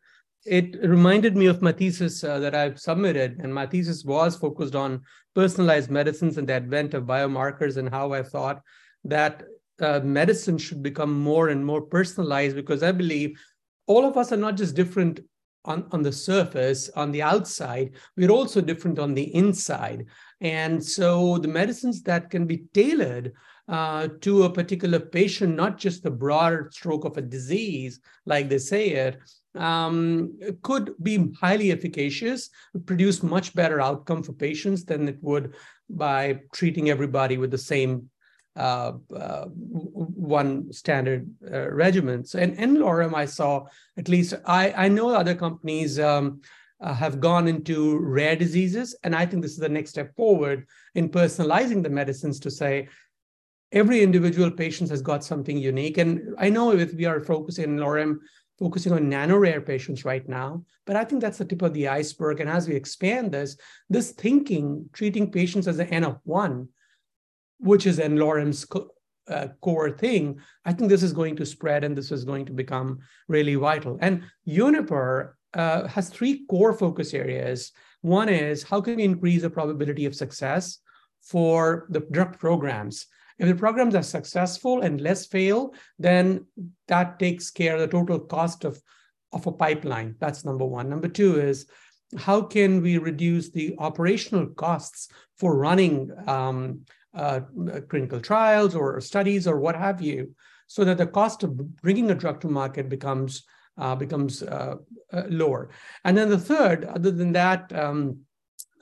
It 0.45 0.77
reminded 0.83 1.37
me 1.37 1.45
of 1.45 1.61
my 1.61 1.71
thesis 1.71 2.23
uh, 2.23 2.39
that 2.39 2.53
I've 2.53 2.79
submitted, 2.79 3.39
and 3.41 3.53
my 3.53 3.65
thesis 3.65 4.03
was 4.03 4.35
focused 4.35 4.75
on 4.75 5.01
personalized 5.35 5.89
medicines 5.89 6.37
and 6.37 6.47
the 6.47 6.53
advent 6.53 6.93
of 6.93 7.05
biomarkers 7.05 7.77
and 7.77 7.89
how 7.89 8.11
I 8.13 8.23
thought 8.23 8.61
that 9.05 9.43
uh, 9.79 10.01
medicine 10.01 10.57
should 10.57 10.83
become 10.83 11.17
more 11.19 11.49
and 11.49 11.65
more 11.65 11.81
personalized 11.81 12.55
because 12.55 12.83
I 12.83 12.91
believe 12.91 13.39
all 13.87 14.05
of 14.05 14.17
us 14.17 14.31
are 14.31 14.37
not 14.37 14.55
just 14.55 14.75
different 14.75 15.19
on, 15.65 15.87
on 15.91 16.03
the 16.03 16.11
surface, 16.11 16.89
on 16.95 17.11
the 17.11 17.21
outside, 17.21 17.91
we're 18.17 18.29
also 18.31 18.61
different 18.61 18.99
on 18.99 19.13
the 19.13 19.33
inside. 19.33 20.05
And 20.41 20.83
so 20.83 21.37
the 21.37 21.47
medicines 21.47 22.01
that 22.03 22.29
can 22.29 22.45
be 22.45 22.65
tailored 22.73 23.33
uh, 23.67 24.07
to 24.21 24.43
a 24.43 24.49
particular 24.49 24.99
patient, 24.99 25.55
not 25.55 25.77
just 25.77 26.03
the 26.03 26.11
broad 26.11 26.73
stroke 26.73 27.05
of 27.05 27.17
a 27.17 27.21
disease, 27.21 27.99
like 28.25 28.49
they 28.49 28.57
say 28.57 28.89
it, 28.89 29.17
um, 29.55 30.37
could 30.63 30.93
be 31.01 31.31
highly 31.39 31.71
efficacious, 31.71 32.49
produce 32.85 33.23
much 33.23 33.53
better 33.53 33.79
outcome 33.79 34.23
for 34.23 34.33
patients 34.33 34.83
than 34.83 35.07
it 35.07 35.17
would 35.21 35.53
by 35.89 36.39
treating 36.51 36.89
everybody 36.89 37.37
with 37.37 37.51
the 37.51 37.57
same 37.57 38.09
uh, 38.55 38.93
uh, 39.15 39.45
one 39.45 40.71
standard 40.71 41.27
uh, 41.51 41.71
regimen. 41.71 42.23
So, 42.25 42.39
and 42.39 42.57
n-Lorem, 42.57 43.15
I 43.15 43.25
saw 43.25 43.65
at 43.97 44.09
least 44.09 44.35
I, 44.45 44.71
I 44.73 44.87
know 44.89 45.09
other 45.09 45.33
companies 45.33 45.99
um, 45.99 46.41
uh, 46.79 46.93
have 46.93 47.19
gone 47.19 47.47
into 47.47 47.97
rare 47.97 48.35
diseases, 48.35 48.95
and 49.03 49.15
I 49.15 49.25
think 49.25 49.41
this 49.41 49.53
is 49.53 49.57
the 49.57 49.69
next 49.69 49.91
step 49.91 50.15
forward 50.15 50.67
in 50.95 51.09
personalizing 51.09 51.81
the 51.81 51.89
medicines 51.89 52.39
to 52.41 52.51
say 52.51 52.89
every 53.73 54.01
individual 54.01 54.51
patient 54.51 54.89
has 54.89 55.01
got 55.01 55.23
something 55.23 55.57
unique. 55.57 55.97
And 55.97 56.33
I 56.37 56.49
know 56.49 56.71
if 56.71 56.93
we 56.93 57.05
are 57.05 57.23
focusing 57.23 57.65
n-Lorem, 57.65 58.19
focusing 58.57 58.93
on 58.93 59.09
nano 59.09 59.37
rare 59.37 59.61
patients 59.61 60.05
right 60.05 60.27
now, 60.29 60.63
but 60.85 60.95
I 60.95 61.03
think 61.03 61.21
that's 61.21 61.39
the 61.39 61.45
tip 61.45 61.61
of 61.61 61.73
the 61.73 61.87
iceberg. 61.89 62.39
And 62.39 62.49
as 62.49 62.67
we 62.67 62.75
expand 62.75 63.31
this, 63.31 63.57
this 63.89 64.11
thinking, 64.11 64.89
treating 64.93 65.31
patients 65.31 65.67
as 65.67 65.79
an 65.79 65.87
N 65.87 66.05
of 66.05 66.19
one 66.23 66.69
which 67.63 67.85
is 67.85 67.99
n-Lorem's 67.99 68.65
co- 68.65 68.89
uh, 69.27 69.47
core 69.61 69.89
thing, 69.89 70.39
I 70.65 70.73
think 70.73 70.89
this 70.89 71.01
is 71.01 71.13
going 71.13 71.37
to 71.37 71.45
spread 71.45 71.83
and 71.83 71.97
this 71.97 72.11
is 72.11 72.25
going 72.25 72.45
to 72.45 72.51
become 72.51 72.99
really 73.29 73.55
vital. 73.55 73.97
And 74.01 74.23
Unipr 74.47 75.33
uh, 75.53 75.87
has 75.87 76.09
three 76.09 76.45
core 76.49 76.73
focus 76.73 77.13
areas. 77.13 77.71
One 78.01 78.27
is 78.27 78.63
how 78.63 78.81
can 78.81 78.97
we 78.97 79.03
increase 79.03 79.43
the 79.43 79.49
probability 79.49 80.05
of 80.05 80.13
success 80.13 80.79
for 81.21 81.87
the 81.89 82.01
drug 82.11 82.37
programs? 82.37 83.07
If 83.39 83.47
the 83.47 83.55
programs 83.55 83.95
are 83.95 84.03
successful 84.03 84.81
and 84.81 85.01
less 85.01 85.25
fail, 85.25 85.73
then 85.99 86.45
that 86.87 87.19
takes 87.19 87.49
care 87.49 87.75
of 87.75 87.81
the 87.81 87.87
total 87.87 88.19
cost 88.19 88.63
of, 88.63 88.81
of 89.31 89.47
a 89.47 89.51
pipeline. 89.51 90.15
That's 90.19 90.45
number 90.45 90.65
one. 90.65 90.89
Number 90.89 91.07
two 91.07 91.39
is 91.39 91.65
how 92.17 92.41
can 92.41 92.81
we 92.81 92.97
reduce 92.97 93.49
the 93.49 93.75
operational 93.79 94.47
costs 94.47 95.09
for 95.37 95.57
running 95.57 96.11
um, 96.27 96.81
uh, 97.15 97.41
clinical 97.89 98.19
trials 98.19 98.75
or 98.75 98.99
studies 99.01 99.47
or 99.47 99.59
what 99.59 99.75
have 99.75 100.01
you, 100.01 100.33
so 100.67 100.83
that 100.83 100.97
the 100.97 101.07
cost 101.07 101.43
of 101.43 101.57
bringing 101.81 102.09
a 102.11 102.15
drug 102.15 102.41
to 102.41 102.47
market 102.47 102.89
becomes 102.89 103.43
uh, 103.77 103.95
becomes 103.95 104.43
uh, 104.43 104.75
uh 105.11 105.23
lower. 105.29 105.69
And 106.03 106.15
then 106.15 106.29
the 106.29 106.37
third, 106.37 106.85
other 106.85 107.09
than 107.09 107.31
that, 107.33 107.73
um, 107.73 108.19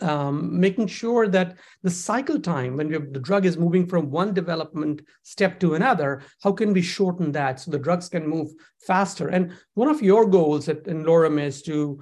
um, 0.01 0.59
making 0.59 0.87
sure 0.87 1.27
that 1.27 1.57
the 1.83 1.89
cycle 1.89 2.39
time 2.39 2.77
when 2.77 2.89
the 2.89 3.19
drug 3.19 3.45
is 3.45 3.57
moving 3.57 3.87
from 3.87 4.09
one 4.09 4.33
development 4.33 5.01
step 5.23 5.59
to 5.59 5.75
another, 5.75 6.21
how 6.41 6.51
can 6.51 6.73
we 6.73 6.81
shorten 6.81 7.31
that 7.31 7.59
so 7.59 7.71
the 7.71 7.79
drugs 7.79 8.09
can 8.09 8.27
move 8.27 8.49
faster? 8.85 9.27
And 9.27 9.53
one 9.73 9.89
of 9.89 10.01
your 10.01 10.25
goals 10.25 10.67
at, 10.69 10.87
n-Lorem 10.87 11.41
is 11.41 11.61
to, 11.63 12.01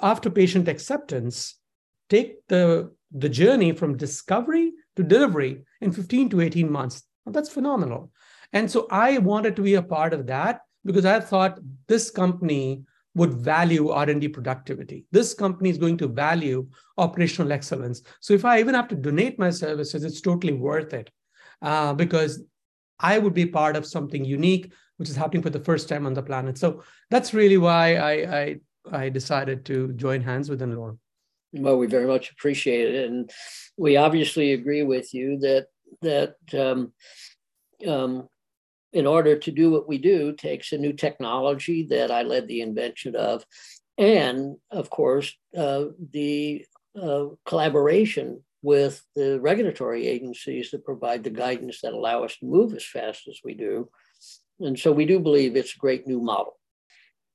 after 0.00 0.30
patient 0.30 0.68
acceptance, 0.68 1.56
take 2.08 2.46
the, 2.48 2.92
the 3.12 3.28
journey 3.28 3.72
from 3.72 3.96
discovery 3.96 4.72
to 4.96 5.02
delivery 5.02 5.64
in 5.80 5.92
15 5.92 6.30
to 6.30 6.40
18 6.40 6.70
months. 6.70 7.02
Now, 7.26 7.32
that's 7.32 7.48
phenomenal. 7.48 8.10
And 8.52 8.70
so 8.70 8.86
I 8.90 9.18
wanted 9.18 9.56
to 9.56 9.62
be 9.62 9.74
a 9.74 9.82
part 9.82 10.14
of 10.14 10.26
that 10.26 10.60
because 10.84 11.04
I 11.04 11.20
thought 11.20 11.58
this 11.88 12.10
company 12.10 12.84
would 13.14 13.32
value 13.32 13.88
R&D 13.90 14.28
productivity. 14.28 15.06
This 15.12 15.34
company 15.34 15.70
is 15.70 15.78
going 15.78 15.96
to 15.98 16.08
value 16.08 16.66
operational 16.98 17.52
excellence. 17.52 18.02
So 18.20 18.34
if 18.34 18.44
I 18.44 18.60
even 18.60 18.74
have 18.74 18.88
to 18.88 18.96
donate 18.96 19.38
my 19.38 19.50
services, 19.50 20.04
it's 20.04 20.20
totally 20.20 20.52
worth 20.52 20.92
it 20.92 21.10
uh, 21.62 21.94
because 21.94 22.42
I 22.98 23.18
would 23.18 23.34
be 23.34 23.46
part 23.46 23.76
of 23.76 23.86
something 23.86 24.24
unique, 24.24 24.72
which 24.96 25.08
is 25.08 25.16
happening 25.16 25.42
for 25.42 25.50
the 25.50 25.60
first 25.60 25.88
time 25.88 26.06
on 26.06 26.14
the 26.14 26.22
planet. 26.22 26.58
So 26.58 26.82
that's 27.10 27.34
really 27.34 27.58
why 27.58 27.96
I 27.96 28.12
I, 28.40 28.56
I 28.92 29.08
decided 29.08 29.64
to 29.66 29.92
join 29.92 30.20
hands 30.20 30.48
with 30.48 30.62
n-Lorem. 30.62 30.98
Well, 31.52 31.78
we 31.78 31.86
very 31.86 32.06
much 32.06 32.30
appreciate 32.30 32.94
it, 32.94 33.10
and 33.10 33.30
we 33.76 33.96
obviously 33.96 34.52
agree 34.52 34.82
with 34.82 35.14
you 35.14 35.38
that 35.40 35.66
that 36.02 36.36
um, 36.54 36.92
um, 37.86 38.28
in 38.94 39.06
order 39.06 39.36
to 39.36 39.50
do 39.50 39.70
what 39.70 39.88
we 39.88 39.98
do 39.98 40.32
takes 40.32 40.72
a 40.72 40.78
new 40.78 40.92
technology 40.92 41.86
that 41.90 42.10
I 42.10 42.22
led 42.22 42.46
the 42.46 42.60
invention 42.60 43.16
of, 43.16 43.44
and 43.98 44.56
of 44.70 44.88
course 44.88 45.34
uh, 45.56 45.86
the 46.12 46.64
uh, 47.00 47.26
collaboration 47.44 48.42
with 48.62 49.04
the 49.14 49.40
regulatory 49.40 50.06
agencies 50.06 50.70
that 50.70 50.84
provide 50.84 51.22
the 51.22 51.30
guidance 51.30 51.80
that 51.82 51.92
allow 51.92 52.24
us 52.24 52.36
to 52.38 52.46
move 52.46 52.72
as 52.72 52.84
fast 52.84 53.28
as 53.28 53.38
we 53.44 53.52
do. 53.52 53.90
And 54.60 54.78
so 54.78 54.90
we 54.92 55.04
do 55.04 55.18
believe 55.18 55.54
it's 55.54 55.74
a 55.74 55.78
great 55.78 56.06
new 56.06 56.20
model. 56.20 56.56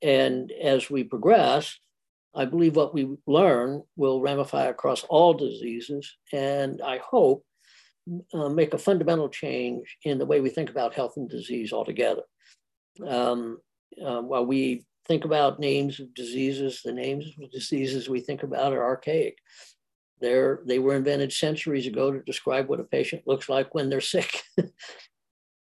And 0.02 0.52
as 0.52 0.90
we 0.90 1.04
progress, 1.04 1.78
I 2.34 2.46
believe 2.46 2.76
what 2.76 2.94
we 2.94 3.18
learn 3.28 3.84
will 3.98 4.22
ramify 4.22 4.66
across 4.68 5.04
all 5.04 5.34
diseases, 5.34 6.16
and 6.32 6.82
I 6.82 7.00
hope 7.00 7.44
uh, 8.34 8.50
make 8.50 8.74
a 8.74 8.78
fundamental 8.78 9.30
change 9.30 9.98
in 10.04 10.18
the 10.18 10.26
way 10.26 10.42
we 10.42 10.50
think 10.50 10.70
about 10.70 10.94
health 10.94 11.14
and 11.18 11.30
disease 11.30 11.74
altogether. 11.74 12.24
Um, 13.06 13.60
uh, 14.04 14.22
while 14.22 14.46
we 14.46 14.86
think 15.08 15.26
about 15.26 15.60
names 15.60 16.00
of 16.00 16.14
diseases, 16.14 16.82
the 16.84 16.94
names 16.94 17.26
of 17.42 17.52
diseases 17.52 18.10
we 18.10 18.22
think 18.22 18.44
about 18.44 18.74
are 18.74 18.84
archaic. 18.84 19.38
They're, 20.22 20.62
they 20.66 20.80
were 20.80 20.96
invented 20.96 21.32
centuries 21.32 21.88
ago 21.88 22.12
to 22.12 22.22
describe 22.22 22.68
what 22.68 22.80
a 22.80 22.84
patient 22.84 23.24
looks 23.26 23.50
like 23.50 23.74
when 23.74 23.90
they're 23.90 24.02
sick. 24.02 24.42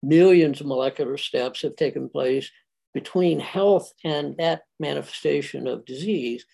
Millions 0.03 0.61
of 0.61 0.67
molecular 0.67 1.17
steps 1.17 1.61
have 1.61 1.75
taken 1.75 2.09
place 2.09 2.49
between 2.93 3.39
health 3.39 3.91
and 4.03 4.35
that 4.37 4.61
manifestation 4.79 5.67
of 5.67 5.85
disease. 5.85 6.45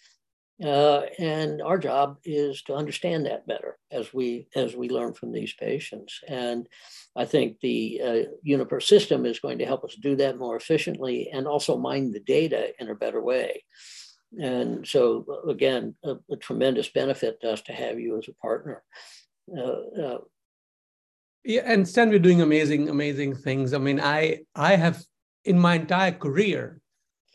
Uh, 0.64 1.02
and 1.18 1.62
our 1.62 1.80
job 1.80 2.18
is 2.24 2.62
to 2.62 2.76
understand 2.76 3.26
that 3.26 3.48
better 3.48 3.78
as 3.92 4.14
we 4.14 4.48
as 4.56 4.76
we 4.76 4.88
learn 4.88 5.14
from 5.14 5.32
these 5.32 5.54
patients. 5.54 6.20
And 6.28 6.68
I 7.16 7.26
think 7.26 7.60
the 7.60 8.02
uh, 8.04 8.20
Unipr 8.48 8.82
system 8.82 9.26
is 9.26 9.40
going 9.40 9.58
to 9.58 9.66
help 9.66 9.84
us 9.84 9.96
do 9.96 10.16
that 10.18 10.38
more 10.38 10.56
efficiently 10.56 11.30
and 11.34 11.48
also 11.48 11.78
mine 11.78 12.12
the 12.12 12.20
data 12.20 12.72
in 12.80 12.90
a 12.90 12.96
better 12.96 13.22
way. 13.22 13.64
And 14.40 14.88
so, 14.88 15.26
again, 15.48 15.96
a, 16.04 16.16
a 16.32 16.38
tremendous 16.38 16.90
benefit 16.90 17.42
to 17.42 17.52
us 17.52 17.62
to 17.64 17.74
have 17.74 18.00
you 18.00 18.18
as 18.18 18.28
a 18.28 18.34
partner. 18.34 18.84
Uh, 19.56 20.02
uh 20.02 20.18
yeah, 21.44 21.62
and 21.66 21.88
Stan, 21.88 22.10
we're 22.10 22.20
doing 22.20 22.42
amazing, 22.42 22.90
amazing 22.90 23.36
things. 23.36 23.74
I 23.74 23.78
mean, 23.80 24.00
I 24.00 24.42
I 24.56 24.76
have 24.76 25.04
in 25.44 25.60
my 25.60 25.76
entire 25.76 26.14
career, 26.14 26.80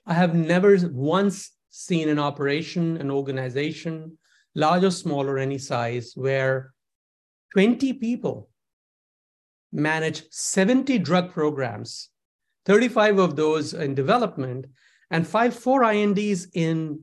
I 0.07 0.15
have 0.15 0.35
never 0.35 0.79
once 0.91 1.51
seen 1.79 2.09
an 2.09 2.19
operation, 2.19 2.97
an 2.97 3.09
organization, 3.09 4.19
large 4.57 4.83
or 4.83 4.91
small 4.91 5.29
or 5.29 5.39
any 5.39 5.59
size, 5.59 6.13
where 6.17 6.73
20 7.53 7.93
people 7.95 8.49
manage 9.73 10.25
70 10.31 10.99
drug 10.99 11.31
programs, 11.31 12.09
35 12.67 13.19
of 13.19 13.37
those 13.37 13.75
in 13.75 13.95
development, 13.95 14.67
and 15.13 15.25
five, 15.25 15.55
four 15.55 15.85
INDs 15.85 16.49
in 16.53 17.01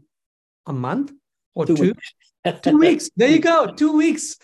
a 0.65 0.73
month 0.73 1.13
or 1.53 1.65
two. 1.65 1.75
Two 1.77 1.83
weeks. 1.83 2.13
two 2.61 2.77
weeks. 2.77 3.09
There 3.15 3.29
you 3.29 3.39
go. 3.39 3.73
Two 3.73 3.95
weeks. 3.95 4.35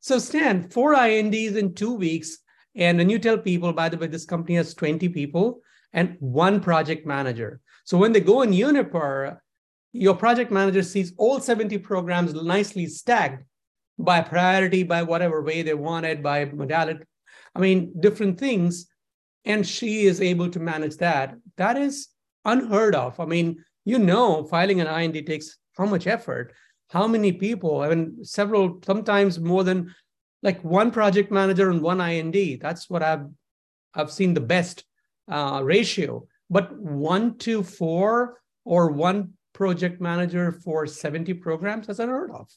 So, 0.00 0.18
Stan, 0.18 0.70
four 0.70 0.94
INDs 0.94 1.54
in 1.54 1.74
two 1.74 1.94
weeks. 1.94 2.38
And 2.74 2.98
then 2.98 3.10
you 3.10 3.18
tell 3.18 3.36
people, 3.36 3.74
by 3.74 3.90
the 3.90 3.98
way, 3.98 4.06
this 4.06 4.24
company 4.24 4.56
has 4.56 4.72
20 4.72 5.10
people 5.10 5.60
and 5.92 6.16
one 6.18 6.60
project 6.60 7.06
manager. 7.06 7.60
So 7.88 7.96
when 7.96 8.12
they 8.12 8.20
go 8.20 8.42
in 8.42 8.50
Unipr, 8.50 9.38
your 9.94 10.14
project 10.14 10.52
manager 10.52 10.82
sees 10.82 11.14
all 11.16 11.40
70 11.40 11.78
programs 11.78 12.34
nicely 12.34 12.84
stacked 12.84 13.44
by 13.98 14.20
priority, 14.20 14.82
by 14.82 15.02
whatever 15.02 15.42
way 15.42 15.62
they 15.62 15.72
want 15.72 16.04
it, 16.04 16.22
by 16.22 16.44
modality. 16.44 17.00
I 17.54 17.60
mean, 17.60 17.94
different 17.98 18.38
things. 18.38 18.88
And 19.46 19.66
she 19.66 20.04
is 20.04 20.20
able 20.20 20.50
to 20.50 20.60
manage 20.60 20.98
that. 20.98 21.36
That 21.56 21.78
is 21.78 22.08
unheard 22.44 22.94
of. 22.94 23.18
I 23.20 23.24
mean, 23.24 23.64
you 23.86 23.98
know, 23.98 24.44
filing 24.44 24.82
an 24.82 24.86
IND 24.86 25.26
takes 25.26 25.56
how 25.78 25.86
much 25.86 26.06
effort, 26.06 26.52
how 26.90 27.06
many 27.08 27.32
people, 27.32 27.80
I 27.80 27.88
mean, 27.88 28.22
several, 28.22 28.80
sometimes 28.84 29.40
more 29.40 29.64
than 29.64 29.94
like 30.42 30.62
one 30.62 30.90
project 30.90 31.32
manager 31.32 31.70
and 31.70 31.80
one 31.80 32.02
IND. 32.02 32.60
That's 32.60 32.90
what 32.90 33.02
I've 33.02 33.28
I've 33.94 34.12
seen 34.12 34.34
the 34.34 34.40
best 34.40 34.84
uh, 35.26 35.62
ratio. 35.64 36.26
But 36.50 36.78
one 36.78 37.36
to 37.38 37.62
four 37.62 38.40
or 38.64 38.90
one 38.90 39.34
project 39.52 40.00
manager 40.00 40.52
for 40.52 40.86
70 40.86 41.34
programs, 41.34 41.86
that's 41.86 41.98
unheard 41.98 42.30
of. 42.30 42.48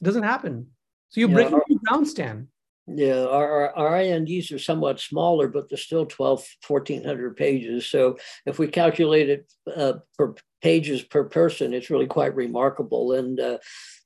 It 0.00 0.04
doesn't 0.04 0.22
happen. 0.22 0.68
So 1.10 1.20
you're 1.20 1.30
yeah, 1.30 1.48
breaking 1.48 1.80
our, 1.88 1.96
down, 1.96 2.06
Stan. 2.06 2.48
Yeah, 2.86 3.24
our, 3.26 3.50
our, 3.50 3.76
our 3.76 4.00
INDs 4.00 4.50
are 4.52 4.58
somewhat 4.58 5.00
smaller, 5.00 5.48
but 5.48 5.68
they're 5.68 5.78
still 5.78 6.06
12, 6.06 6.46
1400 6.66 7.36
pages. 7.36 7.86
So 7.86 8.18
if 8.46 8.58
we 8.58 8.66
calculate 8.68 9.28
it 9.28 9.52
uh, 9.74 9.94
per 10.16 10.34
pages 10.62 11.02
per 11.02 11.24
person, 11.24 11.74
it's 11.74 11.90
really 11.90 12.06
quite 12.06 12.34
remarkable. 12.34 13.12
And, 13.12 13.38
uh, 13.38 13.58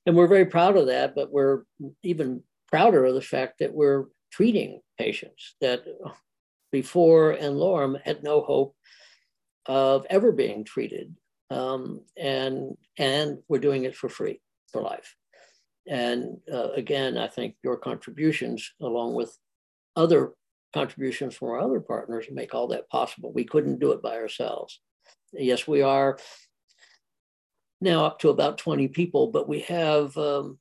and 0.05 0.15
we're 0.15 0.27
very 0.27 0.45
proud 0.45 0.77
of 0.77 0.87
that, 0.87 1.15
but 1.15 1.31
we're 1.31 1.63
even 2.03 2.43
prouder 2.67 3.05
of 3.05 3.15
the 3.15 3.21
fact 3.21 3.59
that 3.59 3.73
we're 3.73 4.05
treating 4.31 4.81
patients 4.97 5.55
that 5.61 5.83
before 6.71 7.31
and 7.31 7.55
Lorem 7.55 8.01
had 8.03 8.23
no 8.23 8.41
hope 8.41 8.75
of 9.65 10.05
ever 10.09 10.31
being 10.31 10.63
treated. 10.63 11.15
Um, 11.49 12.01
and, 12.17 12.77
and 12.97 13.39
we're 13.47 13.59
doing 13.59 13.83
it 13.83 13.95
for 13.95 14.09
free 14.09 14.41
for 14.71 14.81
life. 14.81 15.15
And 15.87 16.37
uh, 16.51 16.71
again, 16.71 17.17
I 17.17 17.27
think 17.27 17.55
your 17.63 17.77
contributions, 17.77 18.71
along 18.81 19.13
with 19.13 19.37
other 19.95 20.31
contributions 20.73 21.35
from 21.35 21.49
our 21.49 21.59
other 21.59 21.79
partners, 21.79 22.25
make 22.31 22.53
all 22.55 22.67
that 22.69 22.89
possible. 22.89 23.31
We 23.33 23.43
couldn't 23.43 23.79
do 23.79 23.91
it 23.91 24.01
by 24.01 24.15
ourselves. 24.15 24.79
Yes, 25.33 25.67
we 25.67 25.81
are 25.81 26.17
now 27.81 28.05
up 28.05 28.19
to 28.19 28.29
about 28.29 28.57
20 28.57 28.87
people, 28.87 29.27
but 29.27 29.47
we 29.47 29.59
have 29.61 30.15
um, 30.17 30.57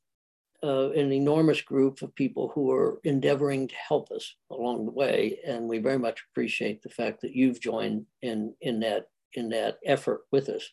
uh, 0.62 0.90
an 0.90 1.12
enormous 1.12 1.60
group 1.60 2.02
of 2.02 2.14
people 2.14 2.50
who 2.54 2.70
are 2.70 3.00
endeavoring 3.04 3.68
to 3.68 3.74
help 3.74 4.10
us 4.10 4.36
along 4.50 4.86
the 4.86 4.92
way, 4.92 5.38
and 5.46 5.68
we 5.68 5.78
very 5.78 5.98
much 5.98 6.22
appreciate 6.30 6.82
the 6.82 6.88
fact 6.88 7.20
that 7.20 7.34
you've 7.34 7.60
joined 7.60 8.06
in 8.22 8.54
in 8.60 8.80
that 8.80 9.06
in 9.34 9.48
that 9.50 9.78
effort 9.84 10.22
with 10.30 10.48
us. 10.48 10.70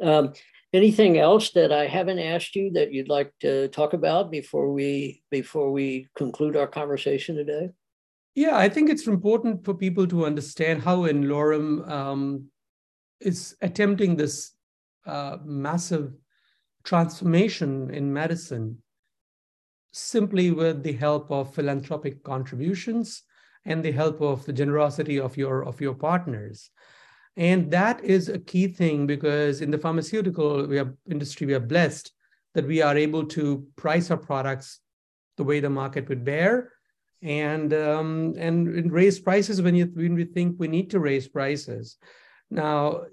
Um, 0.00 0.32
anything 0.72 1.18
else 1.18 1.50
that 1.52 1.72
I 1.72 1.86
haven't 1.86 2.18
asked 2.18 2.54
you 2.56 2.70
that 2.72 2.92
you'd 2.92 3.08
like 3.08 3.32
to 3.40 3.68
talk 3.68 3.92
about 3.92 4.30
before 4.30 4.72
we 4.72 5.22
before 5.30 5.72
we 5.72 6.08
conclude 6.16 6.56
our 6.56 6.66
conversation 6.66 7.36
today? 7.36 7.70
Yeah, 8.34 8.58
I 8.58 8.68
think 8.68 8.90
it's 8.90 9.06
important 9.06 9.64
for 9.64 9.72
people 9.72 10.06
to 10.08 10.26
understand 10.26 10.82
how 10.82 11.04
n-Lorem 11.04 11.88
um, 11.88 12.50
is 13.18 13.56
attempting 13.62 14.16
this 14.16 14.52
uh, 15.06 15.38
massive 15.42 16.12
transformation 16.84 17.90
in 17.90 18.12
medicine 18.12 18.82
simply 19.96 20.50
with 20.50 20.82
the 20.82 20.92
help 20.92 21.30
of 21.30 21.54
philanthropic 21.54 22.22
contributions 22.22 23.22
and 23.64 23.82
the 23.82 23.92
help 23.92 24.20
of 24.20 24.44
the 24.44 24.52
generosity 24.52 25.18
of 25.18 25.36
your 25.36 25.64
of 25.64 25.80
your 25.80 25.94
partners. 25.94 26.70
And 27.36 27.70
that 27.70 28.04
is 28.04 28.28
a 28.28 28.38
key 28.38 28.68
thing 28.68 29.06
because 29.06 29.60
in 29.60 29.70
the 29.70 29.78
pharmaceutical 29.78 30.66
we 30.66 30.78
are, 30.78 30.94
industry 31.10 31.46
we 31.46 31.54
are 31.54 31.60
blessed 31.74 32.12
that 32.54 32.66
we 32.66 32.82
are 32.82 32.96
able 32.96 33.24
to 33.26 33.66
price 33.76 34.10
our 34.10 34.16
products 34.16 34.80
the 35.36 35.44
way 35.44 35.60
the 35.60 35.70
market 35.70 36.08
would 36.08 36.24
bear. 36.24 36.72
And 37.22 37.72
um, 37.72 38.34
and 38.36 38.92
raise 38.92 39.18
prices 39.18 39.62
when 39.62 39.74
you 39.74 39.86
when 39.86 40.14
we 40.14 40.24
think 40.24 40.56
we 40.58 40.68
need 40.68 40.90
to 40.90 41.00
raise 41.00 41.26
prices. 41.26 41.96
Now 42.50 43.04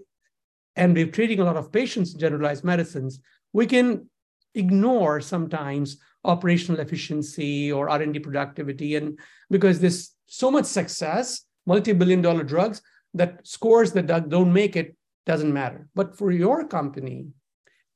and 0.76 0.94
we're 0.94 1.08
treating 1.08 1.40
a 1.40 1.46
lot 1.46 1.56
of 1.56 1.72
patients 1.72 2.14
in 2.14 2.20
generalized 2.20 2.64
medicines 2.64 3.20
we 3.54 3.68
can 3.68 4.10
ignore 4.56 5.22
sometimes 5.22 5.98
operational 6.24 6.80
efficiency 6.80 7.72
or 7.72 7.90
r&d 7.90 8.20
productivity. 8.20 8.96
And 8.96 9.20
because 9.50 9.80
there's 9.80 10.16
so 10.28 10.50
much 10.50 10.66
success 10.66 11.46
multi-billion 11.66 12.22
dollar 12.22 12.44
drugs 12.44 12.82
that 13.14 13.46
scores 13.48 13.92
that 13.94 14.08
don't 14.30 14.52
make 14.52 14.76
it 14.76 14.96
doesn't 15.26 15.54
matter. 15.54 15.88
But 15.96 16.18
for 16.18 16.32
your 16.32 16.68
company 16.68 17.28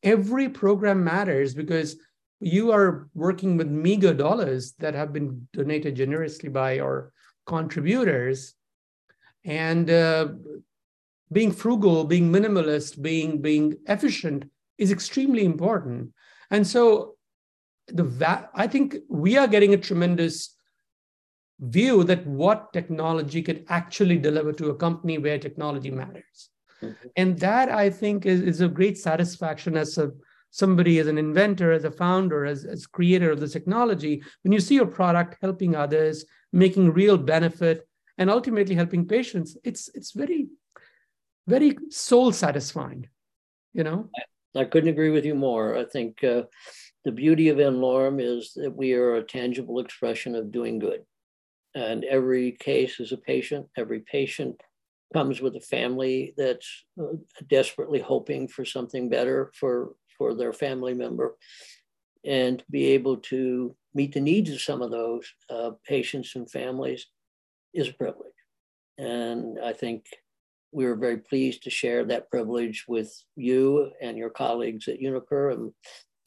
every 0.04 0.48
program 0.48 1.04
matters 1.04 1.54
because 1.54 1.98
you 2.40 2.72
are 2.72 3.10
working 3.16 3.58
with 3.58 3.68
meager 3.68 4.14
dollars 4.14 4.74
that 4.80 4.94
have 4.94 5.12
been 5.12 5.48
donated 5.54 5.96
generously 5.96 6.50
by 6.50 6.80
our 6.80 7.12
contributors. 7.48 8.54
And 9.44 9.90
uh, 9.90 10.28
being 11.32 11.52
frugal 11.52 12.04
being 12.06 12.32
minimalist 12.32 13.02
being 13.02 13.42
being 13.42 13.76
efficient 13.88 14.46
is 14.78 14.92
extremely 14.92 15.44
important. 15.44 16.12
And 16.52 16.66
so 16.66 17.17
the 17.88 18.04
va- 18.04 18.50
I 18.54 18.68
think 18.68 18.96
we 19.10 19.38
are 19.38 19.48
getting 19.48 19.74
a 19.74 19.78
tremendous 19.78 20.56
view 21.60 22.04
that 22.04 22.26
what 22.28 22.72
technology 22.74 23.42
could 23.42 23.66
actually 23.70 24.18
deliver 24.18 24.54
to 24.54 24.70
a 24.70 24.76
company 24.76 25.18
where 25.18 25.40
technology 25.40 25.90
matters. 25.92 26.50
Mm-hmm. 26.82 27.08
And 27.16 27.40
that 27.40 27.70
I 27.70 27.90
think 27.90 28.26
is, 28.26 28.42
is 28.42 28.62
a 28.62 28.68
great 28.68 28.98
satisfaction 28.98 29.76
as 29.76 29.98
a 29.98 30.12
somebody 30.52 31.00
as 31.00 31.08
an 31.08 31.18
inventor, 31.18 31.72
as 31.72 31.84
a 31.84 31.92
founder, 31.92 32.46
as, 32.46 32.66
as 32.66 32.88
creator 32.88 33.32
of 33.32 33.40
this 33.40 33.54
technology, 33.54 34.24
when 34.44 34.52
you 34.52 34.60
see 34.60 34.76
your 34.76 34.88
product 34.88 35.38
helping 35.42 35.76
others, 35.76 36.26
making 36.54 36.94
real 36.94 37.18
benefit, 37.18 37.88
and 38.18 38.30
ultimately 38.30 38.74
helping 38.74 39.06
patients, 39.08 39.58
it's 39.64 39.90
it's 39.94 40.12
very, 40.12 40.48
very 41.48 41.78
soul 41.90 42.32
satisfying, 42.32 43.08
you 43.74 43.84
know. 43.84 44.10
I 44.56 44.66
couldn't 44.66 44.90
agree 44.90 45.12
with 45.12 45.26
you 45.26 45.36
more. 45.36 45.78
I 45.78 45.86
think 45.86 46.24
uh, 46.24 46.44
the 47.08 47.12
beauty 47.14 47.48
of 47.48 47.58
n-Lorem 47.58 48.20
is 48.20 48.52
that 48.58 48.76
we 48.76 48.92
are 48.92 49.16
a 49.16 49.24
tangible 49.24 49.80
expression 49.80 50.36
of 50.36 50.52
doing 50.52 50.78
good. 50.78 51.04
And 51.74 52.04
every 52.04 52.52
case 52.52 53.00
is 53.00 53.14
a 53.14 53.18
patient. 53.18 53.66
Every 53.78 54.02
patient 54.02 54.60
comes 55.14 55.40
with 55.40 55.56
a 55.56 55.62
family 55.62 56.34
that's 56.36 56.70
uh, 57.02 57.16
desperately 57.50 58.02
hoping 58.02 58.50
for 58.50 58.66
something 58.66 59.08
better 59.08 59.54
for, 59.58 59.94
for 60.18 60.36
their 60.36 60.52
family 60.52 60.94
member. 60.94 61.38
And 62.26 62.60
to 62.60 62.66
be 62.70 62.88
able 62.88 63.18
to 63.32 63.74
meet 63.94 64.14
the 64.14 64.20
needs 64.20 64.50
of 64.52 64.60
some 64.60 64.82
of 64.82 64.92
those 64.92 65.26
uh, 65.50 65.72
patients 65.88 66.36
and 66.36 66.52
families 66.52 67.06
is 67.74 67.88
a 67.88 67.94
privilege. 67.94 68.34
And 68.98 69.58
I 69.64 69.72
think 69.72 70.08
we 70.74 70.84
were 70.84 70.96
very 70.96 71.20
pleased 71.20 71.64
to 71.64 71.70
share 71.70 72.04
that 72.04 72.30
privilege 72.30 72.84
with 72.86 73.16
you 73.38 73.92
and 74.02 74.18
your 74.18 74.30
colleagues 74.30 74.90
at 74.90 75.00
Unipr. 75.00 75.54
And 75.54 75.72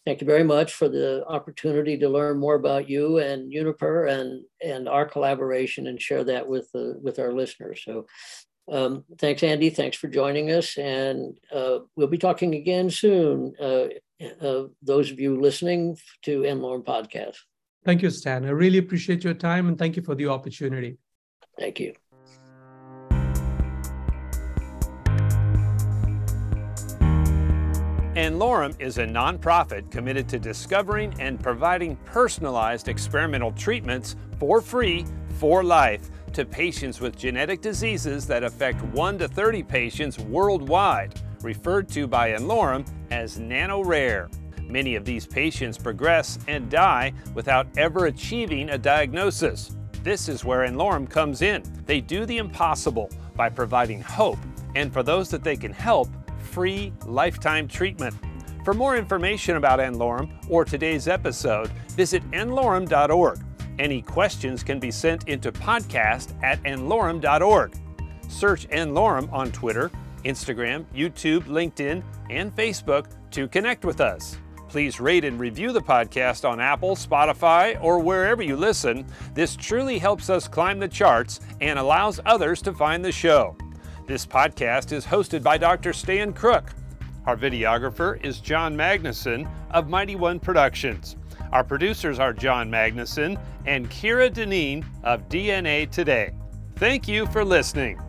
thank 0.05 0.21
you 0.21 0.27
very 0.27 0.45
much 0.45 0.73
for 0.75 0.89
the 0.89 1.25
opportunity 1.27 1.99
to 1.99 2.09
learn 2.09 2.39
more 2.39 2.55
about 2.55 2.89
you 2.89 3.19
and 3.19 3.53
Unipr 3.53 4.11
and, 4.11 4.45
and 4.65 4.89
our 4.89 5.07
collaboration 5.07 5.87
and 5.87 6.01
share 6.01 6.25
that 6.25 6.47
with, 6.49 6.69
uh, 6.75 6.93
with 7.03 7.19
our 7.19 7.33
listeners. 7.33 7.83
So 7.85 8.07
um, 8.71 9.05
thanks, 9.19 9.43
Andy. 9.43 9.71
Thanks 9.71 9.97
for 9.97 10.09
joining 10.09 10.51
us. 10.51 10.79
And 10.79 11.37
uh, 11.53 11.81
we'll 11.97 12.07
be 12.07 12.19
talking 12.19 12.55
again 12.55 12.91
soon. 12.91 13.55
Uh, 13.61 13.87
uh, 14.41 14.65
those 14.83 15.11
of 15.11 15.19
you 15.19 15.41
listening 15.41 15.97
to 16.23 16.45
n-Lorem 16.45 16.85
Podcast. 16.85 17.37
Thank 17.85 18.03
you, 18.03 18.11
Stan. 18.11 18.45
I 18.45 18.51
really 18.51 18.79
appreciate 18.79 19.25
your 19.25 19.35
time 19.35 19.69
and 19.69 19.79
thank 19.79 19.97
you 19.97 20.03
for 20.03 20.15
the 20.15 20.29
opportunity. 20.29 20.99
Thank 21.59 21.81
you. 21.81 21.95
n-Lorem 28.21 28.79
is 28.79 28.99
a 28.99 29.07
nonprofit 29.07 29.91
committed 29.91 30.29
to 30.29 30.39
discovering 30.39 31.19
and 31.19 31.43
providing 31.43 31.97
personalized 32.05 32.87
experimental 32.89 33.51
treatments 33.53 34.15
for 34.39 34.61
free 34.61 35.07
for 35.39 35.65
life 35.65 36.11
to 36.35 36.45
patients 36.45 37.01
with 37.01 37.17
genetic 37.17 37.63
diseases 37.63 38.27
that 38.27 38.45
affect 38.45 38.83
1 38.83 39.19
to 39.19 39.27
30 39.27 39.63
patients 39.63 40.19
worldwide, 40.19 41.19
referred 41.41 41.89
to 41.89 42.07
by 42.07 42.33
n-Lorem 42.33 42.87
as 43.11 43.39
nano-rare. 43.39 44.29
Many 44.65 44.97
of 44.97 45.07
these 45.07 45.27
patients 45.27 45.79
progress 45.79 46.39
and 46.47 46.69
die 46.71 47.15
without 47.35 47.69
ever 47.79 48.05
achieving 48.05 48.69
a 48.69 48.77
diagnosis. 48.77 49.75
This 50.03 50.29
is 50.29 50.45
where 50.45 50.65
n-Lorem 50.65 51.09
comes 51.09 51.41
in. 51.41 51.63
They 51.87 52.03
do 52.03 52.27
the 52.27 52.37
impossible 52.37 53.09
by 53.35 53.49
providing 53.49 54.03
hope, 54.03 54.39
and 54.77 54.93
for 54.93 55.03
those 55.03 55.31
that 55.31 55.43
they 55.43 55.57
can 55.57 55.73
help, 55.73 56.11
free 56.51 56.93
lifetime 57.07 57.69
treatment. 57.69 58.15
For 58.65 58.75
more 58.75 58.97
information 58.97 59.57
about 59.57 59.81
n-Lorem 59.81 60.31
or 60.51 60.65
today's 60.65 61.09
episode, 61.09 61.69
visit 61.93 62.29
nlorem.org. 62.33 63.39
Any 63.79 64.03
questions 64.03 64.63
can 64.63 64.79
be 64.79 64.91
sent 64.91 65.29
into 65.29 65.51
podcast 65.53 66.35
at 66.43 66.63
nlorem.org. 66.65 67.75
Search 68.29 68.67
n-Lorem 68.71 69.33
on 69.33 69.51
Twitter, 69.53 69.91
Instagram, 70.25 70.85
YouTube, 70.95 71.45
LinkedIn, 71.45 72.03
and 72.29 72.55
Facebook 72.55 73.07
to 73.31 73.49
connect 73.49 73.85
with 73.85 74.01
us. 74.01 74.37
Please 74.69 75.01
rate 75.01 75.25
and 75.25 75.41
review 75.41 75.73
the 75.73 75.81
podcast 75.81 76.49
on 76.49 76.61
Apple, 76.61 76.95
Spotify, 76.95 77.83
or 77.83 77.99
wherever 77.99 78.43
you 78.43 78.57
listen. 78.57 79.07
This 79.35 79.57
truly 79.57 79.99
helps 79.99 80.31
us 80.31 80.47
climb 80.47 80.79
the 80.79 80.87
charts 80.87 81.41
and 81.61 81.79
allows 81.79 82.21
others 82.27 82.63
to 82.63 82.73
find 82.73 83.05
the 83.05 83.11
show. 83.11 83.57
This 84.11 84.27
podcast 84.27 84.91
is 84.91 85.07
hosted 85.07 85.45
by 85.45 85.57
Dr. 85.57 85.93
Stan 85.93 86.33
Crooke. 86.33 86.73
Our 87.27 87.37
videographer 87.37 88.21
is 88.25 88.41
John 88.41 88.77
Magnuson 88.77 89.49
of 89.71 89.89
Mighty 89.89 90.17
One 90.17 90.41
Productions. 90.41 91.15
Our 91.53 91.63
producers 91.63 92.19
are 92.19 92.33
John 92.33 92.69
Magnuson 92.69 93.41
and 93.67 93.89
Kira 93.89 94.29
Dineen 94.29 94.85
of 95.05 95.29
DNA 95.29 95.89
Today. 95.89 96.33
Thank 96.75 97.07
you 97.07 97.25
for 97.27 97.45
listening. 97.45 98.01